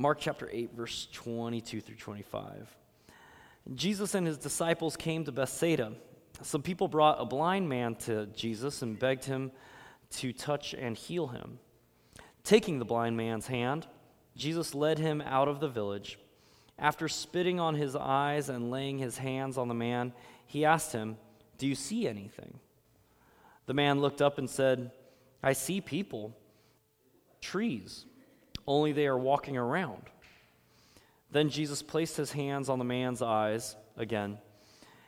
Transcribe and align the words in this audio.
Mark 0.00 0.18
chapter 0.20 0.48
8, 0.52 0.76
verse 0.76 1.08
22 1.12 1.80
through 1.80 1.96
25. 1.96 2.72
Jesus 3.74 4.14
and 4.14 4.28
his 4.28 4.38
disciples 4.38 4.96
came 4.96 5.24
to 5.24 5.32
Bethsaida. 5.32 5.92
Some 6.40 6.62
people 6.62 6.86
brought 6.86 7.20
a 7.20 7.24
blind 7.24 7.68
man 7.68 7.96
to 7.96 8.26
Jesus 8.26 8.80
and 8.82 8.96
begged 8.96 9.24
him 9.24 9.50
to 10.12 10.32
touch 10.32 10.72
and 10.72 10.96
heal 10.96 11.26
him. 11.26 11.58
Taking 12.44 12.78
the 12.78 12.84
blind 12.84 13.16
man's 13.16 13.48
hand, 13.48 13.88
Jesus 14.36 14.72
led 14.72 15.00
him 15.00 15.20
out 15.20 15.48
of 15.48 15.58
the 15.58 15.66
village. 15.66 16.16
After 16.78 17.08
spitting 17.08 17.58
on 17.58 17.74
his 17.74 17.96
eyes 17.96 18.48
and 18.48 18.70
laying 18.70 18.98
his 18.98 19.18
hands 19.18 19.58
on 19.58 19.66
the 19.66 19.74
man, 19.74 20.12
he 20.46 20.64
asked 20.64 20.92
him, 20.92 21.16
Do 21.58 21.66
you 21.66 21.74
see 21.74 22.06
anything? 22.06 22.60
The 23.66 23.74
man 23.74 24.00
looked 24.00 24.22
up 24.22 24.38
and 24.38 24.48
said, 24.48 24.92
I 25.42 25.54
see 25.54 25.80
people, 25.80 26.38
trees 27.40 28.04
only 28.68 28.92
they 28.92 29.06
are 29.06 29.18
walking 29.18 29.56
around. 29.56 30.02
Then 31.32 31.48
Jesus 31.48 31.82
placed 31.82 32.16
his 32.16 32.30
hands 32.30 32.68
on 32.68 32.78
the 32.78 32.84
man's 32.84 33.22
eyes 33.22 33.74
again. 33.96 34.38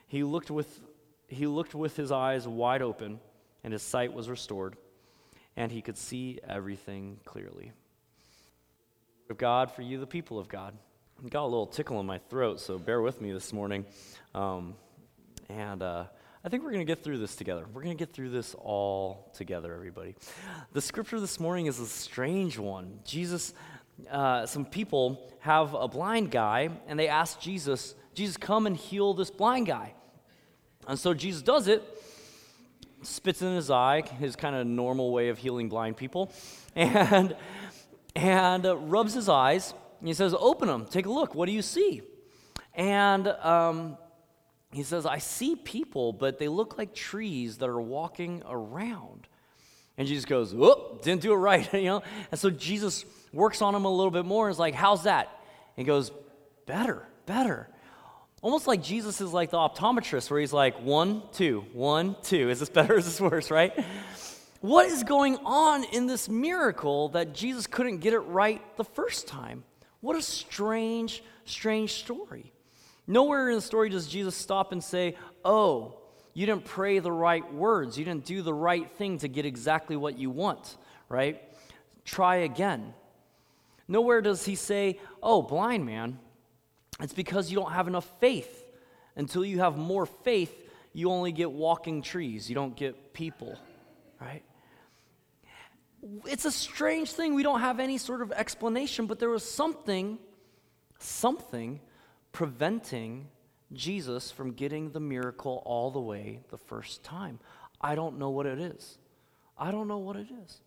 He 0.09 0.24
looked 0.24 0.51
with, 0.51 0.80
he 1.28 1.46
looked 1.46 1.74
with 1.74 1.95
his 1.95 2.10
eyes 2.10 2.48
wide 2.48 2.82
open, 2.82 3.20
and 3.62 3.73
his 3.73 3.82
sight 3.82 4.12
was 4.12 4.28
restored, 4.28 4.77
and 5.56 5.70
he 5.70 5.82
could 5.82 5.98
see 5.98 6.41
everything 6.48 7.20
clearly. 7.24 7.73
Of 9.28 9.37
God 9.37 9.70
for 9.70 9.82
you, 9.82 10.01
the 10.01 10.06
people 10.06 10.38
of 10.38 10.48
God. 10.48 10.74
I 11.23 11.29
got 11.29 11.42
a 11.42 11.45
little 11.45 11.66
tickle 11.66 12.01
in 12.01 12.06
my 12.06 12.18
throat, 12.18 12.60
so 12.60 12.79
bear 12.79 13.02
with 13.02 13.20
me 13.20 13.30
this 13.30 13.52
morning. 13.52 13.84
Um, 14.34 14.74
and 15.51 15.82
uh, 15.82 16.04
I 16.43 16.49
think 16.49 16.62
we're 16.62 16.71
going 16.73 16.87
to 16.87 16.91
get 16.91 17.05
through 17.05 17.19
this 17.19 17.37
together. 17.37 17.67
We're 17.71 17.83
going 17.83 17.95
to 17.95 18.03
get 18.03 18.15
through 18.15 18.30
this 18.30 18.55
all 18.55 19.30
together, 19.35 19.75
everybody. 19.75 20.15
The 20.73 20.80
scripture 20.80 21.21
this 21.21 21.39
morning 21.39 21.66
is 21.66 21.79
a 21.79 21.87
strange 21.87 22.57
one. 22.57 23.01
Jesus, 23.05 23.53
uh, 24.11 24.47
some 24.47 24.65
people 24.65 25.30
have 25.41 25.75
a 25.75 25.87
blind 25.87 26.30
guy, 26.30 26.71
and 26.87 26.99
they 26.99 27.09
ask 27.09 27.39
Jesus, 27.41 27.95
Jesus, 28.15 28.39
come 28.39 28.66
and 28.66 28.74
heal 28.74 29.13
this 29.13 29.30
blind 29.30 29.66
guy. 29.66 29.93
And 30.88 30.99
so 30.99 31.13
Jesus 31.13 31.43
does 31.43 31.69
it, 31.69 31.82
spits 33.02 33.43
in 33.43 33.54
his 33.54 33.71
eye, 33.71 34.01
his 34.19 34.35
kind 34.35 34.57
of 34.57 34.66
normal 34.66 35.13
way 35.13 35.29
of 35.29 35.37
healing 35.37 35.69
blind 35.69 35.99
people, 35.99 36.32
and, 36.75 37.37
and 38.16 38.65
uh, 38.65 38.79
rubs 38.79 39.13
his 39.13 39.29
eyes. 39.29 39.75
And 39.99 40.09
he 40.09 40.15
says, 40.15 40.35
Open 40.38 40.69
them, 40.69 40.87
take 40.87 41.04
a 41.04 41.10
look. 41.10 41.35
What 41.35 41.45
do 41.45 41.52
you 41.52 41.60
see? 41.60 42.01
And 42.75 43.29
um, 43.29 43.99
he 44.73 44.82
says, 44.82 45.04
I 45.04 45.18
see 45.18 45.57
people, 45.57 46.13
but 46.13 46.38
they 46.38 46.49
look 46.49 46.79
like 46.79 46.95
trees 46.95 47.59
that 47.59 47.68
are 47.68 47.80
walking 47.80 48.43
around. 48.49 49.26
And 49.99 50.07
Jesus 50.07 50.24
goes, 50.24 50.54
Oh, 50.54 50.99
didn't 51.02 51.23
do 51.23 51.32
it 51.32 51.37
right, 51.37 51.73
you 51.74 51.85
know? 51.85 52.02
And 52.30 52.38
so 52.38 52.51
Jesus 52.51 53.04
works 53.32 53.63
on 53.63 53.74
him 53.74 53.85
a 53.85 53.91
little 53.91 54.10
bit 54.10 54.24
more 54.24 54.46
and 54.46 54.54
is 54.54 54.59
like, 54.59 54.74
How's 54.74 55.04
that? 55.04 55.29
And 55.76 55.85
he 55.85 55.88
goes, 55.88 56.13
Better, 56.66 57.07
better. 57.26 57.68
Almost 58.43 58.66
like 58.66 58.82
Jesus 58.82 59.21
is 59.21 59.32
like 59.32 59.51
the 59.51 59.59
optometrist, 59.59 60.30
where 60.30 60.41
he's 60.41 60.52
like, 60.52 60.80
one, 60.80 61.23
two, 61.32 61.66
one, 61.74 62.16
two. 62.23 62.48
Is 62.48 62.59
this 62.59 62.71
better? 62.71 62.95
Or 62.95 62.98
is 62.98 63.04
this 63.04 63.21
worse, 63.21 63.51
right? 63.51 63.79
What 64.62 64.87
is 64.87 65.04
going 65.04 65.37
on 65.44 65.84
in 65.84 66.06
this 66.06 66.26
miracle 66.28 67.10
that 67.10 67.34
Jesus 67.34 67.66
couldn't 67.66 67.98
get 67.98 68.15
it 68.15 68.21
right 68.21 68.62
the 68.76 68.84
first 68.84 69.26
time? 69.26 69.65
What 70.00 70.16
a 70.16 70.22
strange, 70.22 71.22
strange 71.44 71.93
story. 71.93 72.53
Nowhere 73.11 73.49
in 73.49 73.56
the 73.56 73.61
story 73.61 73.89
does 73.89 74.06
Jesus 74.06 74.37
stop 74.37 74.71
and 74.71 74.84
say, 74.84 75.16
Oh, 75.44 75.99
you 76.33 76.47
didn't 76.47 76.65
pray 76.65 77.00
the 77.00 77.11
right 77.11 77.53
words. 77.53 77.99
You 77.99 78.05
didn't 78.05 78.25
do 78.25 78.41
the 78.41 78.55
right 78.55 78.89
thing 78.89 79.19
to 79.19 79.27
get 79.27 79.44
exactly 79.44 79.97
what 79.97 80.16
you 80.16 80.31
want, 80.31 80.77
right? 81.09 81.43
Try 82.05 82.37
again. 82.37 82.94
Nowhere 83.88 84.21
does 84.21 84.44
he 84.44 84.55
say, 84.55 85.00
Oh, 85.25 85.43
blind 85.43 85.84
man, 85.84 86.21
it's 87.00 87.12
because 87.12 87.50
you 87.50 87.59
don't 87.59 87.72
have 87.72 87.88
enough 87.88 88.09
faith. 88.21 88.65
Until 89.16 89.44
you 89.44 89.59
have 89.59 89.77
more 89.77 90.06
faith, 90.06 90.55
you 90.93 91.11
only 91.11 91.33
get 91.33 91.50
walking 91.50 92.03
trees, 92.03 92.49
you 92.49 92.55
don't 92.55 92.76
get 92.76 93.12
people, 93.12 93.59
right? 94.20 94.44
It's 96.26 96.44
a 96.44 96.53
strange 96.53 97.10
thing. 97.10 97.34
We 97.34 97.43
don't 97.43 97.59
have 97.59 97.81
any 97.81 97.99
sort 97.99 98.22
of 98.22 98.31
explanation, 98.31 99.06
but 99.06 99.19
there 99.19 99.31
was 99.31 99.43
something, 99.43 100.20
something 101.00 101.81
preventing 102.32 103.28
Jesus 103.72 104.30
from 104.30 104.52
getting 104.52 104.91
the 104.91 105.00
miracle 105.00 105.62
all 105.64 105.91
the 105.91 106.00
way 106.00 106.41
the 106.50 106.58
first 106.58 107.04
time. 107.04 107.38
I 107.80 107.94
don't 107.94 108.18
know 108.18 108.30
what 108.30 108.46
it 108.46 108.58
is. 108.58 108.98
I 109.56 109.70
don't 109.70 109.88
know 109.88 109.98
what 109.98 110.16
it 110.16 110.28
is. 110.44 110.60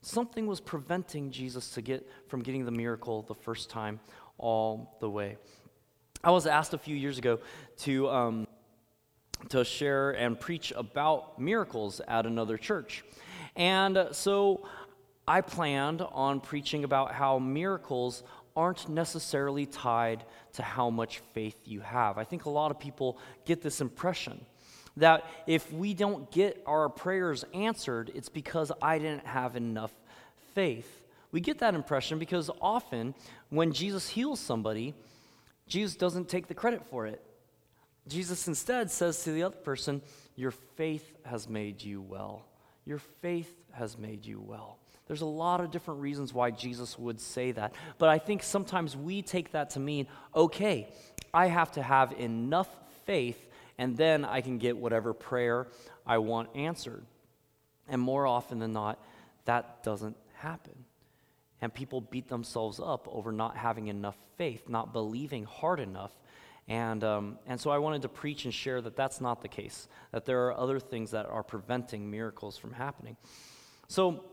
Something 0.00 0.46
was 0.46 0.60
preventing 0.60 1.30
Jesus 1.30 1.70
to 1.70 1.82
get 1.82 2.08
from 2.26 2.42
getting 2.42 2.64
the 2.64 2.72
miracle 2.72 3.22
the 3.22 3.34
first 3.34 3.70
time 3.70 4.00
all 4.38 4.96
the 5.00 5.08
way. 5.08 5.36
I 6.24 6.30
was 6.30 6.46
asked 6.46 6.74
a 6.74 6.78
few 6.78 6.96
years 6.96 7.18
ago 7.18 7.40
to 7.78 8.08
um, 8.08 8.46
to 9.48 9.64
share 9.64 10.12
and 10.12 10.38
preach 10.38 10.72
about 10.76 11.40
miracles 11.40 12.00
at 12.06 12.26
another 12.26 12.56
church, 12.56 13.04
and 13.56 14.08
so 14.12 14.66
I 15.26 15.40
planned 15.40 16.02
on 16.02 16.40
preaching 16.40 16.84
about 16.84 17.12
how 17.12 17.38
miracles 17.38 18.22
aren't 18.56 18.88
necessarily 18.88 19.66
tied 19.66 20.24
to 20.54 20.62
how 20.62 20.90
much 20.90 21.20
faith 21.32 21.56
you 21.64 21.80
have. 21.80 22.18
I 22.18 22.24
think 22.24 22.44
a 22.44 22.50
lot 22.50 22.70
of 22.70 22.78
people 22.78 23.18
get 23.44 23.62
this 23.62 23.80
impression 23.80 24.44
that 24.96 25.24
if 25.46 25.72
we 25.72 25.94
don't 25.94 26.30
get 26.30 26.62
our 26.66 26.88
prayers 26.88 27.44
answered, 27.54 28.10
it's 28.14 28.28
because 28.28 28.70
I 28.80 28.98
didn't 28.98 29.26
have 29.26 29.56
enough 29.56 29.92
faith. 30.54 31.06
We 31.30 31.40
get 31.40 31.60
that 31.60 31.74
impression 31.74 32.18
because 32.18 32.50
often 32.60 33.14
when 33.48 33.72
Jesus 33.72 34.08
heals 34.08 34.38
somebody, 34.38 34.94
Jesus 35.66 35.96
doesn't 35.96 36.28
take 36.28 36.46
the 36.46 36.54
credit 36.54 36.82
for 36.90 37.06
it. 37.06 37.22
Jesus 38.06 38.48
instead 38.48 38.90
says 38.90 39.22
to 39.24 39.32
the 39.32 39.44
other 39.44 39.56
person, 39.56 40.02
Your 40.36 40.50
faith 40.50 41.12
has 41.24 41.48
made 41.48 41.82
you 41.82 42.02
well. 42.02 42.44
Your 42.84 42.98
faith 42.98 43.52
has 43.72 43.96
made 43.96 44.26
you 44.26 44.40
well. 44.40 44.78
There's 45.06 45.20
a 45.20 45.26
lot 45.26 45.60
of 45.60 45.70
different 45.70 46.00
reasons 46.00 46.32
why 46.32 46.50
Jesus 46.50 46.98
would 46.98 47.20
say 47.20 47.52
that. 47.52 47.74
But 47.98 48.08
I 48.08 48.18
think 48.18 48.42
sometimes 48.42 48.96
we 48.96 49.22
take 49.22 49.52
that 49.52 49.70
to 49.70 49.80
mean, 49.80 50.06
okay, 50.34 50.88
I 51.34 51.46
have 51.46 51.72
to 51.72 51.82
have 51.82 52.12
enough 52.12 52.68
faith 53.04 53.48
and 53.78 53.96
then 53.96 54.24
I 54.24 54.40
can 54.40 54.58
get 54.58 54.76
whatever 54.76 55.12
prayer 55.12 55.66
I 56.06 56.18
want 56.18 56.50
answered. 56.54 57.04
And 57.88 58.00
more 58.00 58.26
often 58.26 58.58
than 58.58 58.72
not, 58.72 58.98
that 59.44 59.82
doesn't 59.82 60.16
happen. 60.34 60.84
And 61.60 61.72
people 61.72 62.00
beat 62.00 62.28
themselves 62.28 62.80
up 62.80 63.08
over 63.10 63.32
not 63.32 63.56
having 63.56 63.88
enough 63.88 64.16
faith, 64.36 64.68
not 64.68 64.92
believing 64.92 65.44
hard 65.44 65.80
enough. 65.80 66.12
And, 66.68 67.02
um, 67.02 67.38
and 67.46 67.60
so 67.60 67.70
I 67.70 67.78
wanted 67.78 68.02
to 68.02 68.08
preach 68.08 68.44
and 68.44 68.54
share 68.54 68.80
that 68.80 68.96
that's 68.96 69.20
not 69.20 69.42
the 69.42 69.48
case, 69.48 69.88
that 70.12 70.24
there 70.24 70.46
are 70.46 70.56
other 70.56 70.78
things 70.78 71.10
that 71.10 71.26
are 71.26 71.42
preventing 71.42 72.10
miracles 72.10 72.56
from 72.56 72.72
happening. 72.72 73.16
So 73.88 74.24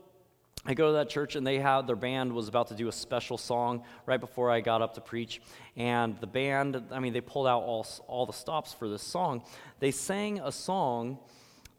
I 0.64 0.74
go 0.74 0.88
to 0.88 0.92
that 0.94 1.08
church 1.08 1.36
and 1.36 1.46
they 1.46 1.58
had 1.58 1.86
their 1.86 1.96
band 1.96 2.32
was 2.32 2.48
about 2.48 2.68
to 2.68 2.74
do 2.74 2.86
a 2.88 2.92
special 2.92 3.38
song 3.38 3.82
right 4.06 4.20
before 4.20 4.50
I 4.50 4.60
got 4.60 4.82
up 4.82 4.94
to 4.94 5.00
preach. 5.00 5.40
And 5.76 6.18
the 6.20 6.26
band, 6.26 6.82
I 6.92 7.00
mean, 7.00 7.12
they 7.12 7.20
pulled 7.20 7.46
out 7.46 7.62
all, 7.62 7.86
all 8.06 8.26
the 8.26 8.32
stops 8.32 8.74
for 8.74 8.88
this 8.88 9.02
song. 9.02 9.42
They 9.78 9.90
sang 9.90 10.38
a 10.40 10.52
song 10.52 11.18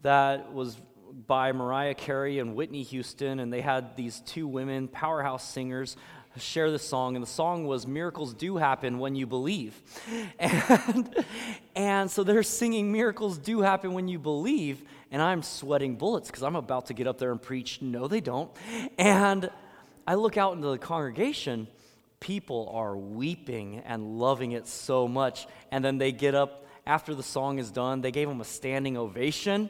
that 0.01 0.51
was 0.51 0.77
by 1.27 1.51
Mariah 1.51 1.93
Carey 1.93 2.39
and 2.39 2.55
Whitney 2.55 2.83
Houston, 2.83 3.39
and 3.39 3.51
they 3.51 3.61
had 3.61 3.95
these 3.95 4.21
two 4.21 4.47
women, 4.47 4.87
powerhouse 4.87 5.47
singers, 5.47 5.97
share 6.39 6.71
this 6.71 6.87
song, 6.87 7.15
and 7.15 7.23
the 7.23 7.29
song 7.29 7.65
was 7.65 7.85
Miracles 7.85 8.33
Do 8.33 8.57
Happen 8.57 8.99
When 8.99 9.15
You 9.15 9.27
Believe. 9.27 9.79
And, 10.39 11.25
and 11.75 12.11
so 12.11 12.23
they're 12.23 12.43
singing 12.43 12.91
Miracles 12.91 13.37
Do 13.37 13.61
Happen 13.61 13.93
When 13.93 14.07
You 14.07 14.19
Believe, 14.19 14.83
and 15.11 15.21
I'm 15.21 15.43
sweating 15.43 15.95
bullets 15.95 16.27
because 16.29 16.43
I'm 16.43 16.55
about 16.55 16.87
to 16.87 16.93
get 16.93 17.07
up 17.07 17.17
there 17.17 17.31
and 17.31 17.41
preach. 17.41 17.81
No, 17.81 18.07
they 18.07 18.21
don't. 18.21 18.51
And 18.97 19.49
I 20.07 20.15
look 20.15 20.37
out 20.37 20.55
into 20.55 20.69
the 20.69 20.77
congregation, 20.77 21.67
people 22.19 22.71
are 22.73 22.95
weeping 22.95 23.79
and 23.85 24.19
loving 24.19 24.53
it 24.53 24.67
so 24.67 25.07
much. 25.07 25.47
And 25.71 25.83
then 25.83 25.97
they 25.97 26.11
get 26.11 26.35
up 26.35 26.65
after 26.85 27.13
the 27.13 27.23
song 27.23 27.59
is 27.59 27.71
done, 27.71 28.01
they 28.01 28.11
gave 28.11 28.27
them 28.27 28.41
a 28.41 28.45
standing 28.45 28.97
ovation, 28.97 29.69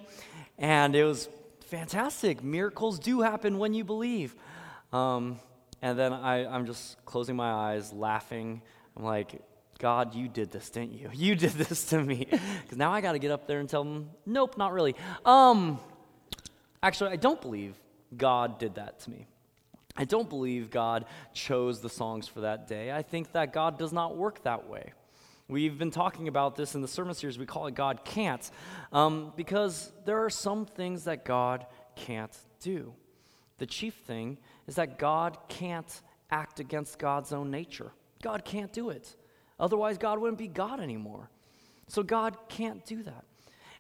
and 0.57 0.95
it 0.95 1.03
was 1.03 1.27
fantastic. 1.65 2.43
Miracles 2.43 2.99
do 2.99 3.21
happen 3.21 3.57
when 3.57 3.73
you 3.73 3.83
believe. 3.83 4.35
Um, 4.93 5.39
and 5.81 5.97
then 5.97 6.13
I, 6.13 6.45
I'm 6.45 6.65
just 6.65 7.03
closing 7.05 7.35
my 7.35 7.51
eyes, 7.51 7.91
laughing. 7.91 8.61
I'm 8.95 9.03
like, 9.03 9.41
God, 9.79 10.13
you 10.13 10.27
did 10.27 10.51
this, 10.51 10.69
didn't 10.69 10.93
you? 10.93 11.09
You 11.13 11.35
did 11.35 11.51
this 11.53 11.85
to 11.85 12.01
me. 12.01 12.27
Because 12.29 12.77
now 12.77 12.91
I 12.91 13.01
got 13.01 13.13
to 13.13 13.19
get 13.19 13.31
up 13.31 13.47
there 13.47 13.59
and 13.59 13.67
tell 13.67 13.83
them, 13.83 14.11
nope, 14.25 14.57
not 14.57 14.73
really. 14.73 14.95
Um, 15.25 15.79
actually, 16.83 17.11
I 17.11 17.15
don't 17.15 17.41
believe 17.41 17.75
God 18.15 18.59
did 18.59 18.75
that 18.75 18.99
to 19.01 19.09
me. 19.09 19.25
I 19.97 20.05
don't 20.05 20.29
believe 20.29 20.69
God 20.69 21.05
chose 21.33 21.81
the 21.81 21.89
songs 21.89 22.27
for 22.27 22.41
that 22.41 22.67
day. 22.67 22.91
I 22.91 23.01
think 23.01 23.31
that 23.33 23.51
God 23.51 23.77
does 23.77 23.91
not 23.91 24.15
work 24.15 24.43
that 24.43 24.69
way. 24.69 24.93
We've 25.47 25.77
been 25.77 25.91
talking 25.91 26.29
about 26.29 26.55
this 26.55 26.75
in 26.75 26.81
the 26.81 26.87
sermon 26.87 27.13
series. 27.13 27.37
We 27.37 27.45
call 27.45 27.67
it 27.67 27.75
God 27.75 28.05
Can't, 28.05 28.49
um, 28.93 29.33
because 29.35 29.91
there 30.05 30.23
are 30.23 30.29
some 30.29 30.65
things 30.65 31.03
that 31.05 31.25
God 31.25 31.65
can't 31.95 32.35
do. 32.61 32.93
The 33.57 33.65
chief 33.65 33.95
thing 33.95 34.37
is 34.71 34.75
that 34.75 34.97
God 34.97 35.37
can't 35.49 36.01
act 36.29 36.61
against 36.61 36.97
God's 36.97 37.33
own 37.33 37.51
nature. 37.51 37.91
God 38.23 38.45
can't 38.45 38.71
do 38.71 38.89
it. 38.89 39.17
Otherwise, 39.59 39.97
God 39.97 40.17
wouldn't 40.17 40.37
be 40.37 40.47
God 40.47 40.79
anymore. 40.79 41.29
So, 41.89 42.03
God 42.03 42.37
can't 42.47 42.85
do 42.85 43.03
that. 43.03 43.25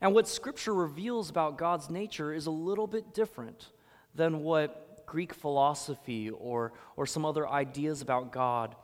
And 0.01 0.13
what 0.13 0.27
Scripture 0.27 0.73
reveals 0.73 1.29
about 1.29 1.57
God's 1.57 1.89
nature 1.89 2.33
is 2.33 2.45
a 2.45 2.51
little 2.51 2.87
bit 2.87 3.13
different 3.13 3.69
than 4.15 4.43
what 4.43 5.05
Greek 5.05 5.33
philosophy 5.33 6.29
or, 6.29 6.73
or 6.97 7.05
some 7.05 7.23
other 7.23 7.47
ideas 7.47 8.01
about 8.01 8.33
God 8.33 8.75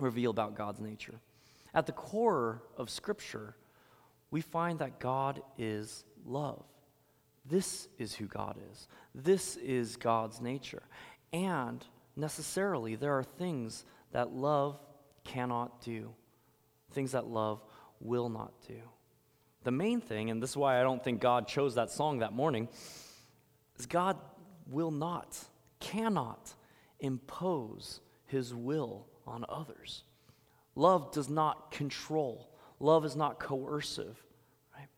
reveal 0.00 0.32
about 0.32 0.56
God's 0.56 0.80
nature. 0.80 1.20
At 1.72 1.86
the 1.86 1.92
core 1.92 2.64
of 2.76 2.90
Scripture, 2.90 3.54
we 4.32 4.40
find 4.40 4.80
that 4.80 4.98
God 4.98 5.40
is 5.56 6.02
love. 6.26 6.64
This 7.48 7.86
is 7.96 8.14
who 8.16 8.26
God 8.26 8.56
is. 8.72 8.88
This 9.14 9.56
is 9.56 9.96
God's 9.96 10.40
nature. 10.40 10.82
And 11.32 11.84
necessarily, 12.16 12.94
there 12.94 13.18
are 13.18 13.24
things 13.24 13.84
that 14.12 14.32
love 14.32 14.78
cannot 15.24 15.82
do, 15.82 16.14
things 16.92 17.12
that 17.12 17.26
love 17.26 17.62
will 18.00 18.28
not 18.28 18.52
do. 18.66 18.80
The 19.64 19.70
main 19.70 20.00
thing, 20.00 20.30
and 20.30 20.42
this 20.42 20.50
is 20.50 20.56
why 20.56 20.80
I 20.80 20.82
don't 20.82 21.02
think 21.02 21.20
God 21.20 21.46
chose 21.46 21.74
that 21.74 21.90
song 21.90 22.20
that 22.20 22.32
morning, 22.32 22.68
is 23.78 23.86
God 23.86 24.16
will 24.66 24.90
not, 24.90 25.38
cannot 25.80 26.54
impose 27.00 28.00
his 28.26 28.54
will 28.54 29.06
on 29.26 29.44
others. 29.48 30.04
Love 30.74 31.12
does 31.12 31.28
not 31.28 31.70
control, 31.70 32.48
love 32.78 33.04
is 33.04 33.16
not 33.16 33.40
coercive. 33.40 34.22
Right? 34.74 34.88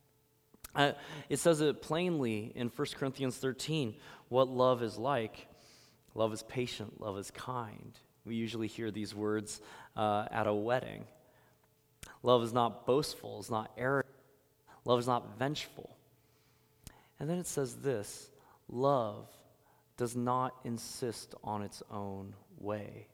Uh, 0.74 0.92
it 1.28 1.38
says 1.38 1.60
it 1.60 1.82
plainly 1.82 2.52
in 2.54 2.68
1 2.68 2.88
Corinthians 2.96 3.36
13 3.38 3.94
what 4.28 4.48
love 4.48 4.82
is 4.82 4.98
like. 4.98 5.48
Love 6.14 6.32
is 6.32 6.42
patient, 6.42 7.00
love 7.00 7.18
is 7.18 7.30
kind. 7.30 7.98
We 8.24 8.34
usually 8.34 8.66
hear 8.66 8.90
these 8.90 9.14
words 9.14 9.60
uh, 9.96 10.26
at 10.30 10.46
a 10.46 10.54
wedding. 10.54 11.04
Love 12.22 12.42
is 12.42 12.52
not 12.52 12.86
boastful, 12.86 13.38
it's 13.38 13.50
not 13.50 13.70
arrogant, 13.78 14.14
love 14.84 14.98
is 14.98 15.06
not 15.06 15.38
vengeful. 15.38 15.96
And 17.18 17.28
then 17.28 17.38
it 17.38 17.46
says 17.46 17.76
this 17.76 18.30
love 18.68 19.28
does 19.96 20.16
not 20.16 20.54
insist 20.64 21.34
on 21.44 21.62
its 21.62 21.82
own 21.90 22.34
way. 22.58 23.06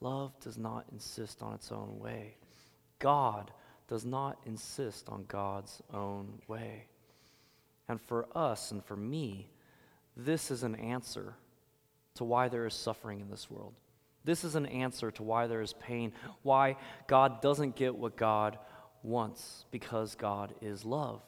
Love 0.00 0.32
does 0.40 0.58
not 0.58 0.86
insist 0.90 1.42
on 1.42 1.54
its 1.54 1.70
own 1.70 1.98
way. 1.98 2.34
God 2.98 3.50
does 3.88 4.04
not 4.04 4.38
insist 4.46 5.08
on 5.08 5.24
God's 5.28 5.82
own 5.92 6.40
way. 6.48 6.86
And 7.88 8.00
for 8.00 8.26
us 8.34 8.70
and 8.70 8.84
for 8.84 8.96
me, 8.96 9.50
this 10.16 10.50
is 10.50 10.62
an 10.62 10.74
answer 10.76 11.34
to 12.14 12.24
why 12.24 12.48
there 12.48 12.66
is 12.66 12.74
suffering 12.74 13.20
in 13.20 13.30
this 13.30 13.50
world. 13.50 13.74
This 14.24 14.44
is 14.44 14.54
an 14.54 14.66
answer 14.66 15.10
to 15.12 15.22
why 15.22 15.46
there 15.46 15.62
is 15.62 15.72
pain, 15.74 16.12
why 16.42 16.76
God 17.06 17.40
doesn't 17.40 17.76
get 17.76 17.96
what 17.96 18.16
God 18.16 18.58
wants, 19.02 19.64
because 19.70 20.14
God 20.14 20.54
is 20.60 20.84
love. 20.84 21.22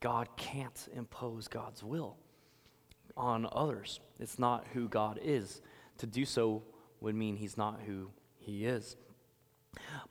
God 0.00 0.28
can't 0.36 0.88
impose 0.94 1.48
God's 1.48 1.82
will 1.82 2.16
on 3.16 3.48
others. 3.50 4.00
It's 4.20 4.38
not 4.38 4.66
who 4.74 4.88
God 4.88 5.18
is. 5.22 5.62
To 5.98 6.06
do 6.06 6.26
so 6.26 6.62
would 7.00 7.14
mean 7.14 7.36
he's 7.36 7.56
not 7.56 7.80
who 7.86 8.10
he 8.38 8.66
is. 8.66 8.96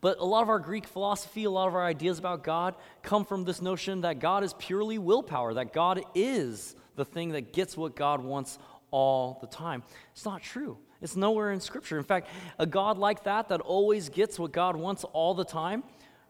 But 0.01 0.19
a 0.19 0.25
lot 0.25 0.41
of 0.41 0.49
our 0.49 0.59
Greek 0.59 0.85
philosophy, 0.85 1.43
a 1.43 1.49
lot 1.49 1.67
of 1.67 1.75
our 1.75 1.85
ideas 1.85 2.19
about 2.19 2.43
God 2.43 2.75
come 3.03 3.25
from 3.25 3.43
this 3.43 3.61
notion 3.61 4.01
that 4.01 4.19
God 4.19 4.43
is 4.43 4.53
purely 4.53 4.97
willpower, 4.97 5.53
that 5.55 5.73
God 5.73 6.01
is 6.13 6.75
the 6.95 7.05
thing 7.05 7.29
that 7.29 7.53
gets 7.53 7.75
what 7.75 7.95
God 7.95 8.23
wants 8.23 8.57
all 8.91 9.37
the 9.41 9.47
time. 9.47 9.83
It's 10.13 10.25
not 10.25 10.41
true. 10.41 10.77
It's 11.01 11.15
nowhere 11.15 11.51
in 11.51 11.59
Scripture. 11.59 11.97
In 11.97 12.03
fact, 12.03 12.27
a 12.57 12.65
God 12.65 12.97
like 12.97 13.23
that, 13.25 13.49
that 13.49 13.61
always 13.61 14.09
gets 14.09 14.39
what 14.39 14.51
God 14.51 14.75
wants 14.75 15.03
all 15.03 15.33
the 15.33 15.45
time, 15.45 15.83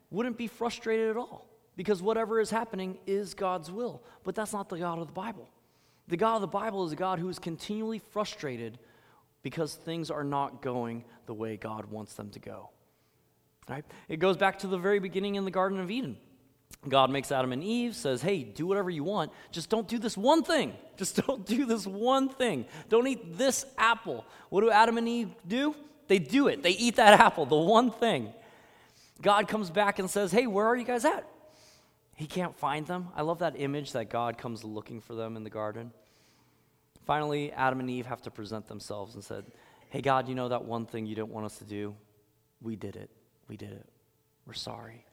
wouldn't 0.10 0.38
be 0.38 0.48
frustrated 0.48 1.10
at 1.10 1.18
all 1.18 1.48
because 1.75 2.02
whatever 2.02 2.40
is 2.40 2.50
happening 2.50 2.98
is 3.06 3.34
God's 3.34 3.72
will. 3.72 4.04
But 4.24 4.36
that's 4.36 4.54
not 4.54 4.69
the 4.69 4.78
God 4.78 5.00
of 5.00 5.07
the 5.07 5.13
Bible. 5.13 5.50
The 6.07 6.18
God 6.18 6.36
of 6.36 6.42
the 6.42 6.48
Bible 6.48 6.86
is 6.86 6.92
a 6.92 6.96
God 6.96 7.19
who 7.19 7.30
is 7.30 7.40
continually 7.40 8.00
frustrated 8.00 8.80
because 9.42 9.75
things 9.75 10.10
are 10.10 10.24
not 10.24 10.62
going 10.62 11.04
the 11.25 11.34
way 11.34 11.57
God 11.57 11.86
wants 11.86 12.13
them 12.13 12.30
to 12.31 12.40
go. 12.40 12.69
Right? 13.68 13.86
It 14.10 14.18
goes 14.18 14.38
back 14.38 14.60
to 14.60 14.68
the 14.68 14.78
very 14.78 15.00
beginning 15.00 15.36
in 15.36 15.46
the 15.46 15.52
Garden 15.52 15.80
of 15.80 15.90
Eden. 15.90 16.18
God 16.88 17.09
makes 17.09 17.31
Adam 17.31 17.51
and 17.51 17.63
Eve, 17.63 17.95
says, 17.95 18.21
Hey, 18.21 18.44
do 18.44 18.67
whatever 18.67 18.89
you 18.89 19.03
want. 19.03 19.31
Just 19.51 19.69
don't 19.69 19.88
do 19.88 19.97
this 19.97 20.17
one 20.17 20.44
thing. 20.44 20.73
Just 20.97 21.25
don't 21.25 21.45
do 21.45 21.65
this 21.65 21.85
one 21.85 22.29
thing. 22.29 22.65
Don't 22.89 23.07
eat 23.07 23.38
this 23.38 23.65
apple. 23.77 24.25
What 24.50 24.62
do 24.62 24.71
Adam 24.71 24.97
and 24.97 25.07
Eve 25.07 25.29
do? 25.47 25.75
They 26.07 26.19
do 26.19 26.47
it. 26.47 26.63
They 26.63 26.71
eat 26.71 26.97
that 26.97 27.19
apple, 27.19 27.45
the 27.45 27.56
one 27.56 27.91
thing. 27.91 28.31
God 29.21 29.47
comes 29.47 29.69
back 29.69 30.00
and 30.00 30.09
says, 30.09 30.31
Hey, 30.31 30.47
where 30.47 30.65
are 30.67 30.75
you 30.75 30.85
guys 30.85 31.06
at? 31.06 31.27
He 32.15 32.27
can't 32.27 32.56
find 32.56 32.88
them. 32.88 33.09
I 33.15 33.23
love 33.23 33.39
that 33.39 33.56
image 33.57 33.91
that 33.91 34.09
God 34.09 34.38
comes 34.38 34.63
looking 34.63 35.01
for 35.01 35.15
them 35.15 35.35
in 35.35 35.44
the 35.44 35.50
garden. 35.50 35.91
Finally, 37.06 37.51
Adam 37.51 37.79
and 37.79 37.89
Eve 37.89 38.06
have 38.06 38.21
to 38.23 38.31
present 38.31 38.68
themselves 38.68 39.15
and 39.15 39.23
said, 39.23 39.45
Hey, 39.89 40.01
God, 40.01 40.27
you 40.27 40.35
know 40.35 40.50
that 40.50 40.65
one 40.65 40.85
thing 40.85 41.06
you 41.06 41.15
didn't 41.15 41.29
want 41.29 41.45
us 41.45 41.57
to 41.59 41.65
do? 41.65 41.95
We 42.61 42.75
did 42.75 42.95
it. 42.95 43.09
We 43.47 43.57
did 43.57 43.71
it. 43.71 43.85
We're 44.45 44.53
sorry. 44.53 45.06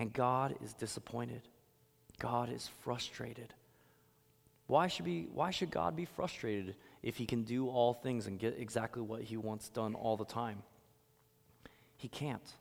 And 0.00 0.12
God 0.14 0.56
is 0.64 0.72
disappointed. 0.72 1.42
God 2.18 2.50
is 2.50 2.70
frustrated. 2.82 3.52
Why 4.66 4.88
should, 4.88 5.04
be, 5.04 5.28
why 5.32 5.50
should 5.50 5.70
God 5.70 5.94
be 5.94 6.06
frustrated 6.06 6.74
if 7.02 7.16
he 7.16 7.26
can 7.26 7.42
do 7.42 7.68
all 7.68 7.92
things 7.92 8.26
and 8.26 8.38
get 8.38 8.56
exactly 8.58 9.02
what 9.02 9.20
he 9.22 9.36
wants 9.36 9.68
done 9.68 9.94
all 9.94 10.16
the 10.16 10.24
time? 10.24 10.62
He 11.98 12.08
can't 12.08 12.54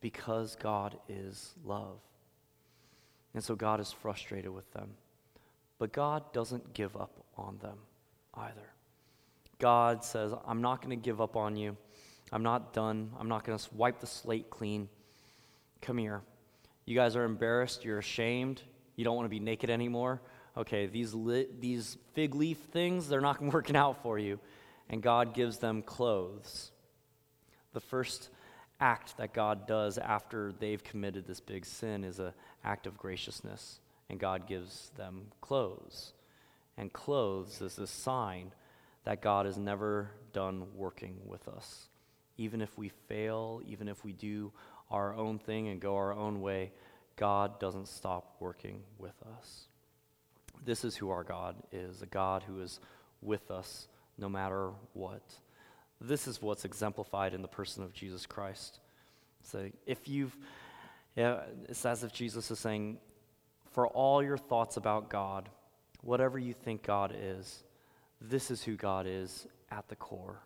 because 0.00 0.56
God 0.56 0.96
is 1.10 1.52
love. 1.64 1.98
And 3.34 3.44
so 3.44 3.54
God 3.54 3.78
is 3.78 3.92
frustrated 3.92 4.50
with 4.50 4.72
them. 4.72 4.90
But 5.78 5.92
God 5.92 6.32
doesn't 6.32 6.72
give 6.72 6.96
up 6.96 7.22
on 7.36 7.58
them 7.58 7.76
either. 8.32 8.72
God 9.58 10.02
says, 10.02 10.32
I'm 10.46 10.62
not 10.62 10.80
going 10.80 10.98
to 10.98 11.04
give 11.04 11.20
up 11.20 11.36
on 11.36 11.56
you. 11.56 11.76
I'm 12.32 12.42
not 12.42 12.72
done. 12.72 13.10
I'm 13.18 13.28
not 13.28 13.44
going 13.44 13.58
to 13.58 13.74
wipe 13.74 14.00
the 14.00 14.06
slate 14.06 14.48
clean. 14.48 14.88
Come 15.82 15.98
here. 15.98 16.22
You 16.86 16.94
guys 16.94 17.16
are 17.16 17.24
embarrassed. 17.24 17.84
You're 17.84 17.98
ashamed. 17.98 18.62
You 18.94 19.04
don't 19.04 19.16
want 19.16 19.26
to 19.26 19.30
be 19.30 19.40
naked 19.40 19.68
anymore. 19.68 20.22
Okay, 20.56 20.86
these, 20.86 21.12
li- 21.12 21.48
these 21.60 21.98
fig 22.14 22.34
leaf 22.34 22.58
things, 22.72 23.08
they're 23.08 23.20
not 23.20 23.42
working 23.42 23.76
out 23.76 24.02
for 24.02 24.18
you. 24.18 24.38
And 24.88 25.02
God 25.02 25.34
gives 25.34 25.58
them 25.58 25.82
clothes. 25.82 26.70
The 27.74 27.80
first 27.80 28.30
act 28.80 29.16
that 29.18 29.34
God 29.34 29.66
does 29.66 29.98
after 29.98 30.52
they've 30.58 30.82
committed 30.82 31.26
this 31.26 31.40
big 31.40 31.66
sin 31.66 32.04
is 32.04 32.18
an 32.18 32.32
act 32.64 32.86
of 32.86 32.96
graciousness 32.96 33.80
and 34.08 34.20
God 34.20 34.46
gives 34.46 34.90
them 34.96 35.26
clothes. 35.40 36.12
And 36.76 36.92
clothes 36.92 37.60
is 37.60 37.78
a 37.78 37.86
sign 37.86 38.52
that 39.04 39.22
God 39.22 39.46
is 39.46 39.56
never 39.56 40.10
done 40.32 40.66
working 40.74 41.18
with 41.24 41.48
us. 41.48 41.88
Even 42.36 42.60
if 42.60 42.76
we 42.76 42.90
fail, 43.08 43.62
even 43.66 43.88
if 43.88 44.04
we 44.04 44.12
do 44.12 44.52
our 44.90 45.14
own 45.14 45.38
thing 45.38 45.68
and 45.68 45.80
go 45.80 45.96
our 45.96 46.12
own 46.12 46.40
way, 46.40 46.72
God 47.16 47.58
doesn't 47.58 47.88
stop 47.88 48.36
working 48.40 48.82
with 48.98 49.14
us. 49.38 49.66
This 50.64 50.84
is 50.84 50.96
who 50.96 51.10
our 51.10 51.24
God 51.24 51.56
is 51.72 52.02
a 52.02 52.06
God 52.06 52.42
who 52.46 52.60
is 52.60 52.80
with 53.22 53.50
us 53.50 53.88
no 54.18 54.28
matter 54.28 54.70
what. 54.92 55.22
This 56.00 56.26
is 56.26 56.42
what's 56.42 56.64
exemplified 56.64 57.34
in 57.34 57.42
the 57.42 57.48
person 57.48 57.82
of 57.82 57.92
Jesus 57.92 58.26
Christ. 58.26 58.80
So 59.42 59.70
if 59.86 60.08
you've, 60.08 60.36
yeah, 61.14 61.40
it's 61.68 61.84
as 61.86 62.04
if 62.04 62.12
Jesus 62.12 62.50
is 62.50 62.58
saying, 62.58 62.98
for 63.72 63.86
all 63.88 64.22
your 64.22 64.38
thoughts 64.38 64.76
about 64.76 65.08
God, 65.08 65.48
whatever 66.02 66.38
you 66.38 66.52
think 66.52 66.82
God 66.82 67.14
is, 67.16 67.62
this 68.20 68.50
is 68.50 68.62
who 68.62 68.76
God 68.76 69.06
is 69.06 69.46
at 69.70 69.88
the 69.88 69.96
core. 69.96 70.40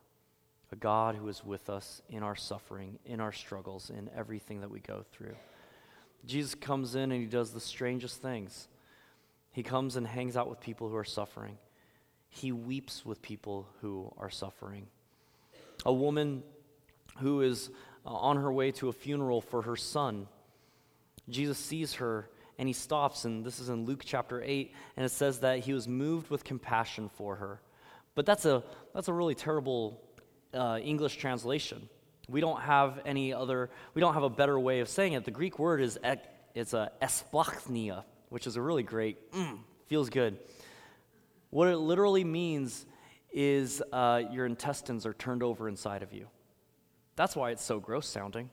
A 0.73 0.77
God 0.77 1.17
who 1.17 1.29
is 1.29 1.45
with 1.45 1.69
us 1.69 2.01
in 2.09 2.23
our 2.23 2.37
suffering, 2.37 2.99
in 3.05 3.21
our 3.21 3.33
struggles, 3.33 3.91
in 3.91 4.09
everything 4.17 4.61
that 4.61 4.71
we 4.71 4.79
go 4.81 5.05
through. 5.13 5.35
Jesus 6.27 6.55
comes 6.55 6.95
in 6.95 7.11
and 7.11 7.21
he 7.21 7.27
does 7.27 7.51
the 7.51 7.61
strangest 7.61 8.23
things. 8.23 8.69
He 9.53 9.63
comes 9.63 9.97
and 9.97 10.07
hangs 10.07 10.37
out 10.37 10.49
with 10.49 10.61
people 10.61 10.89
who 10.89 10.97
are 10.97 11.05
suffering. 11.05 11.59
He 12.29 12.53
weeps 12.53 13.05
with 13.05 13.21
people 13.21 13.67
who 13.81 14.13
are 14.17 14.31
suffering. 14.31 14.87
A 15.85 15.93
woman 15.93 16.45
who 17.19 17.41
is 17.43 17.71
uh, 18.07 18.11
on 18.11 18.37
her 18.37 18.53
way 18.53 18.71
to 18.73 18.89
a 18.89 18.93
funeral 18.93 19.41
for 19.41 19.63
her 19.63 19.77
son, 19.77 20.29
Jesus 21.29 21.59
sees 21.59 21.95
her 21.95 22.29
and 22.59 22.69
he 22.69 22.75
stops, 22.75 23.25
and 23.25 23.43
this 23.43 23.59
is 23.59 23.71
in 23.71 23.87
Luke 23.87 24.03
chapter 24.05 24.43
8, 24.45 24.75
and 24.97 25.07
it 25.07 25.09
says 25.09 25.41
that 25.41 25.61
he 25.61 25.73
was 25.73 25.89
moved 25.89 26.29
with 26.29 26.45
compassion 26.45 27.09
for 27.09 27.37
her. 27.37 27.59
But 28.15 28.27
that's 28.27 28.45
a, 28.45 28.63
that's 28.93 29.09
a 29.09 29.15
really 29.15 29.35
terrible 29.35 29.99
uh, 30.55 30.79
English 30.83 31.17
translation. 31.17 31.89
We 32.29 32.41
don't 32.41 32.61
have 32.61 33.01
any 33.05 33.33
other, 33.33 33.71
we 33.95 34.01
don't 34.01 34.15
have 34.15 34.23
a 34.23 34.31
better 34.31 34.59
way 34.59 34.81
of 34.81 34.89
saying 34.89 35.15
it. 35.15 35.25
The 35.25 35.31
Greek 35.31 35.59
word 35.59 35.81
is, 35.81 35.99
it's 36.55 36.75
a 36.75 36.93
esplachnia, 37.03 38.05
which 38.29 38.47
is 38.47 38.57
a 38.57 38.63
really 38.63 38.83
great, 38.83 39.33
mm, 39.33 39.59
feels 39.87 40.11
good. 40.11 40.39
What 41.51 41.69
it 41.69 41.79
literally 41.79 42.23
means 42.25 42.87
is 43.33 43.83
uh, 43.93 44.23
your 44.31 44.47
intestines 44.47 45.07
are 45.07 45.15
turned 45.15 45.43
over 45.43 45.69
inside 45.69 46.03
of 46.03 46.13
you. 46.13 46.29
That's 47.17 47.35
why 47.35 47.51
it's 47.51 47.65
so 47.65 47.81
gross 47.81 48.07
sounding. 48.07 48.51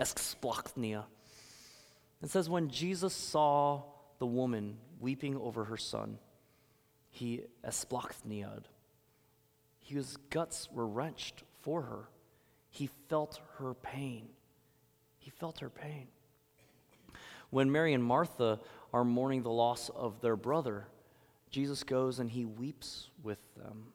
Esplachnia. 0.00 1.04
It 2.22 2.30
says, 2.30 2.48
when 2.48 2.68
Jesus 2.68 3.14
saw 3.14 3.82
the 4.18 4.26
woman 4.26 4.78
weeping 4.98 5.36
over 5.36 5.64
her 5.64 5.76
son, 5.76 6.18
he 7.10 7.42
esplachniaed. 7.64 8.64
His 9.84 10.16
guts 10.30 10.68
were 10.72 10.86
wrenched 10.86 11.42
for 11.60 11.82
her. 11.82 12.08
He 12.70 12.88
felt 13.08 13.38
her 13.58 13.74
pain. 13.74 14.28
He 15.18 15.30
felt 15.30 15.60
her 15.60 15.68
pain. 15.68 16.08
When 17.50 17.70
Mary 17.70 17.92
and 17.92 18.02
Martha 18.02 18.58
are 18.92 19.04
mourning 19.04 19.42
the 19.42 19.50
loss 19.50 19.90
of 19.90 20.20
their 20.20 20.36
brother, 20.36 20.88
Jesus 21.50 21.84
goes 21.84 22.18
and 22.18 22.30
he 22.30 22.46
weeps 22.46 23.10
with 23.22 23.38
them. 23.56 23.92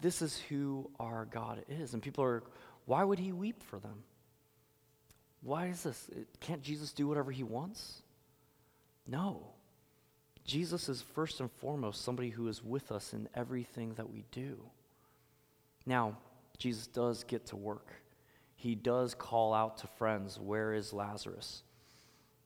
This 0.00 0.22
is 0.22 0.38
who 0.38 0.90
our 0.98 1.26
God 1.26 1.64
is. 1.68 1.92
And 1.92 2.02
people 2.02 2.24
are, 2.24 2.44
why 2.86 3.04
would 3.04 3.18
he 3.18 3.32
weep 3.32 3.62
for 3.62 3.78
them? 3.78 4.04
Why 5.42 5.66
is 5.66 5.82
this? 5.82 6.08
Can't 6.38 6.62
Jesus 6.62 6.92
do 6.92 7.08
whatever 7.08 7.30
he 7.32 7.42
wants? 7.42 8.02
No. 9.06 9.48
Jesus 10.44 10.88
is 10.88 11.02
first 11.02 11.40
and 11.40 11.50
foremost 11.50 12.02
somebody 12.02 12.30
who 12.30 12.48
is 12.48 12.62
with 12.64 12.90
us 12.90 13.12
in 13.12 13.28
everything 13.34 13.94
that 13.94 14.10
we 14.10 14.24
do. 14.32 14.58
Now, 15.86 16.16
Jesus 16.58 16.86
does 16.86 17.24
get 17.24 17.46
to 17.46 17.56
work. 17.56 17.92
He 18.56 18.74
does 18.74 19.14
call 19.14 19.54
out 19.54 19.78
to 19.78 19.86
friends, 19.86 20.38
Where 20.38 20.74
is 20.74 20.92
Lazarus? 20.92 21.62